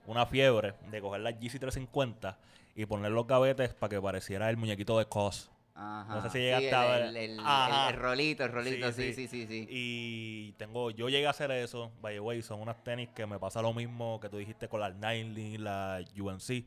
[0.07, 2.35] una fiebre de coger la GC350
[2.75, 5.49] y poner los gavetes para que pareciera el muñequito de Cos.
[5.75, 6.15] Ajá.
[6.15, 7.89] No sé si Sí, llegaste el, a el, el- Ajá.
[7.89, 9.67] el- el rolito, el rolito, sí, Sí, sí, sí, sí.
[9.69, 13.39] Y tengo, yo llegué a hacer eso, by the way, son unas tenis que me
[13.39, 16.65] pasa lo mismo que tú dijiste con las Nightly, la UNC,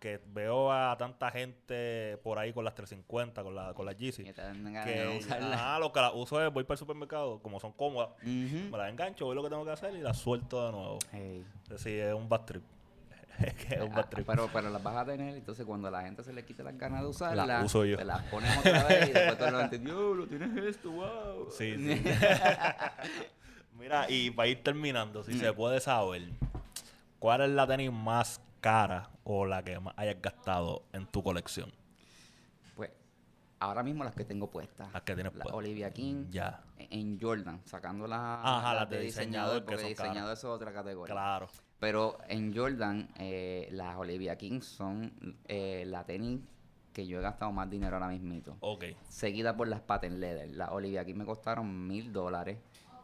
[0.00, 4.00] que veo a tanta gente por ahí con las 350, con la, con las Que
[4.04, 4.24] Yeezy.
[4.24, 5.54] Que, usarla.
[5.54, 8.90] ajá, lo que las uso es voy para el supermercado, como son cómodas, me las
[8.90, 10.98] engancho, voy lo que tengo que hacer y las suelto de nuevo.
[11.12, 11.44] Ey.
[11.64, 12.62] Es decir, es un bad trip.
[13.68, 14.26] que es un bad trip.
[14.26, 17.02] pero, pero las vas a tener, entonces cuando la gente se le quite las ganas
[17.02, 17.96] de usarlas, uso yo.
[17.96, 21.50] te las pones otra vez y después todo la gente, Diablo, tienes esto, wow.
[21.50, 22.04] Sí, sí.
[23.78, 26.22] Mira, y para ir terminando, si se puede saber,
[27.18, 31.72] ¿cuál es la tenis más cara o la que más hayas gastado en tu colección?
[32.74, 32.90] Pues
[33.60, 34.92] ahora mismo las que tengo puestas.
[34.92, 35.54] Las que tienes La puestas.
[35.58, 40.10] Olivia King Ya, en Jordan, sacando las, Ajá, las de diseñador, que porque son caras.
[40.12, 41.14] diseñador es otra categoría.
[41.14, 41.48] claro.
[41.78, 46.40] Pero en Jordan, eh, las Olivia King son eh, la tenis
[46.92, 48.56] que yo he gastado más dinero ahora mismito.
[48.60, 48.84] Ok.
[49.08, 50.50] Seguida por las patent leather.
[50.50, 52.58] Las Olivia King me costaron mil dólares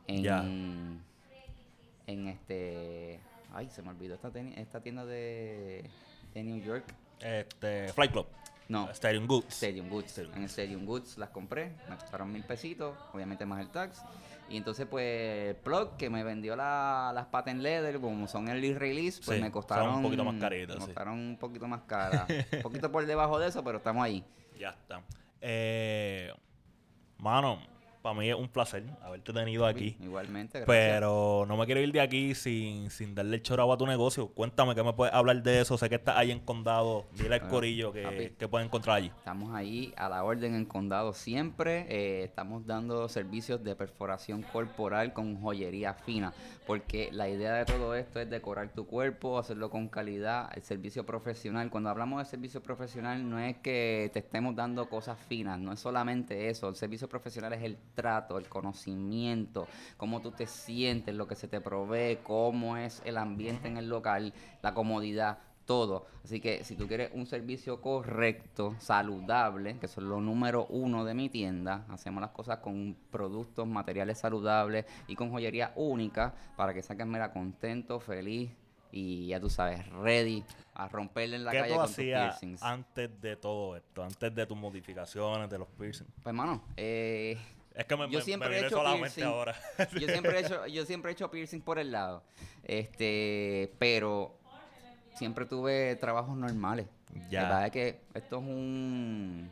[0.09, 0.43] en, Ya.
[0.43, 3.21] en este...
[3.53, 5.89] Ay, se me olvidó esta, teni- esta tienda de,
[6.35, 6.85] de New York.
[7.21, 8.27] Este, Flight Club.
[8.69, 9.49] No, Stadium Goods.
[9.55, 10.07] Stadium Goods.
[10.13, 14.03] Stadium En Stadium Goods las compré, me costaron mil pesitos, obviamente más el tax.
[14.49, 19.21] Y entonces, pues, Plug, que me vendió la- las patent leather, como son early release,
[19.25, 20.87] pues Sí, me costaron un poquito más caritas, Me sí.
[20.87, 22.27] costaron un poquito más caras.
[22.53, 24.25] un poquito por debajo de eso, pero estamos ahí.
[24.59, 25.03] Ya está.
[25.41, 26.33] Eh,
[27.19, 27.59] mano,
[28.05, 29.97] para mí es un placer haberte tenido aquí.
[29.99, 30.67] Igualmente, gracias.
[30.67, 34.29] Pero no me quiero ir de aquí sin, sin darle el chorado a tu negocio.
[34.29, 35.79] Cuéntame qué me puedes hablar de eso.
[35.79, 37.07] Sé que estás ahí en Condado.
[37.13, 39.07] Dile al Bueno, corillo que, que pueden encontrar allí.
[39.07, 41.87] Estamos ahí a la orden en condado siempre.
[41.89, 46.35] eh, estamos dando servicios de perforación corporal con joyería fina.
[46.67, 50.51] Porque la idea de todo esto es decorar tu cuerpo, hacerlo con calidad.
[50.55, 55.19] El servicio profesional, cuando hablamos de servicio profesional, no es que te estemos dando cosas
[55.27, 56.69] finas, no es solamente eso.
[56.69, 59.67] El servicio profesional es el trato, el conocimiento,
[59.97, 63.89] cómo tú te sientes, lo que se te provee, cómo es el ambiente en el
[63.89, 64.33] local,
[64.63, 66.07] la comodidad todo.
[66.23, 71.15] Así que si tú quieres un servicio correcto, saludable, que son lo número uno de
[71.15, 76.83] mi tienda, hacemos las cosas con productos, materiales saludables y con joyería única para que
[76.83, 78.51] saquen mira contento, feliz
[78.93, 82.39] y ya tú sabes, ready a romperle en la ¿Qué calle tú con tus hacías
[82.39, 82.63] piercings.
[82.63, 84.05] antes de todo esto?
[84.05, 86.11] Antes de tus modificaciones, de los piercings.
[86.23, 87.37] Pues hermano, eh,
[87.75, 89.25] Es que me, Yo me- siempre me he hecho piercing.
[89.25, 89.55] ahora.
[90.01, 92.23] yo siempre he hecho, yo siempre he hecho piercing por el lado.
[92.63, 94.39] Este, pero
[95.15, 96.87] siempre tuve trabajos normales.
[97.31, 97.43] Ya.
[97.43, 99.51] La verdad es que esto es un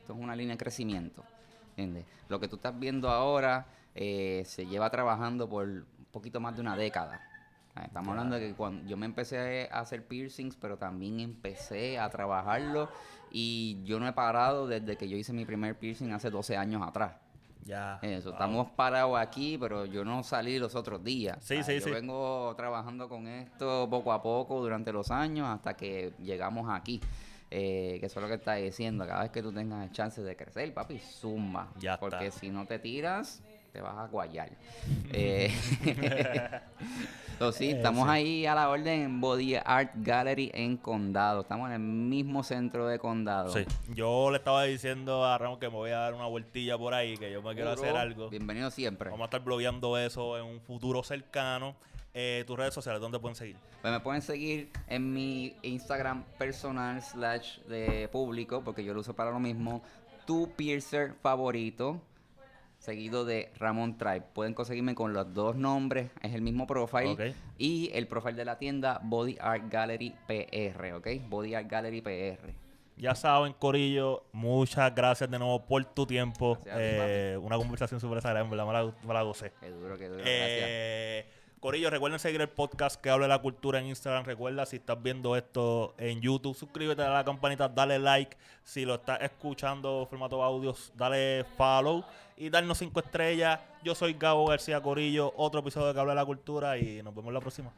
[0.00, 1.24] esto es una línea de crecimiento.
[1.70, 2.04] ¿Entiendes?
[2.28, 6.60] Lo que tú estás viendo ahora eh, se lleva trabajando por un poquito más de
[6.60, 7.20] una década.
[7.84, 12.08] Estamos hablando de que cuando yo me empecé a hacer piercings, pero también empecé a
[12.08, 12.88] trabajarlo
[13.30, 16.80] y yo no he parado desde que yo hice mi primer piercing hace 12 años
[16.82, 17.16] atrás.
[17.66, 17.98] Ya.
[18.00, 18.32] Eso, Wow.
[18.34, 21.36] estamos parados aquí, pero yo no salí los otros días.
[21.40, 21.90] Sí, sea, sí, yo sí.
[21.90, 27.00] vengo trabajando con esto poco a poco durante los años hasta que llegamos aquí.
[27.50, 29.06] Eh, que eso es lo que está diciendo.
[29.06, 31.68] Cada vez que tú tengas chance de crecer, papi, zumba.
[31.78, 32.40] Ya Porque está.
[32.40, 33.42] si no te tiras,
[33.72, 34.50] te vas a guayar.
[35.12, 35.52] eh,
[37.36, 38.10] Entonces, sí, Eh, estamos sí.
[38.10, 41.42] ahí a la orden en Body Art Gallery en Condado.
[41.42, 43.52] Estamos en el mismo centro de Condado.
[43.52, 43.66] Sí.
[43.94, 47.18] Yo le estaba diciendo a Ramón que me voy a dar una vueltilla por ahí,
[47.18, 48.30] que yo me quiero hacer algo.
[48.30, 49.10] Bienvenido siempre.
[49.10, 51.76] Vamos a estar blogueando eso en un futuro cercano.
[52.14, 53.56] Eh, tus redes sociales, ¿dónde pueden seguir?
[53.82, 59.12] Pues me pueden seguir en mi Instagram personal slash de público, porque yo lo uso
[59.14, 59.82] para lo mismo.
[60.24, 62.00] Tu piercer favorito,
[62.86, 64.22] seguido de Ramón Tribe.
[64.32, 67.34] Pueden conseguirme con los dos nombres, es el mismo profile.
[67.58, 71.08] Y el profile de la tienda Body Art Gallery PR, ¿ok?
[71.28, 72.54] Body Art Gallery PR.
[72.96, 76.58] Ya saben, Corillo, muchas gracias de nuevo por tu tiempo.
[76.62, 79.52] Ti, Eh, una conversación súper agradable, en verdad, me la, gocé.
[79.60, 80.22] Qué duro, qué duro.
[80.22, 80.38] Gracias.
[80.38, 81.26] Eh,
[81.60, 84.24] Corillo, recuerden seguir el podcast que habla de la cultura en Instagram.
[84.24, 88.36] Recuerda, si estás viendo esto en YouTube, suscríbete a la campanita, dale like.
[88.62, 92.04] Si lo estás escuchando formato audios, dale follow
[92.36, 93.60] y darnos cinco estrellas.
[93.82, 97.32] Yo soy Gabo García Corillo, otro episodio de habla de la cultura y nos vemos
[97.32, 97.72] la próxima.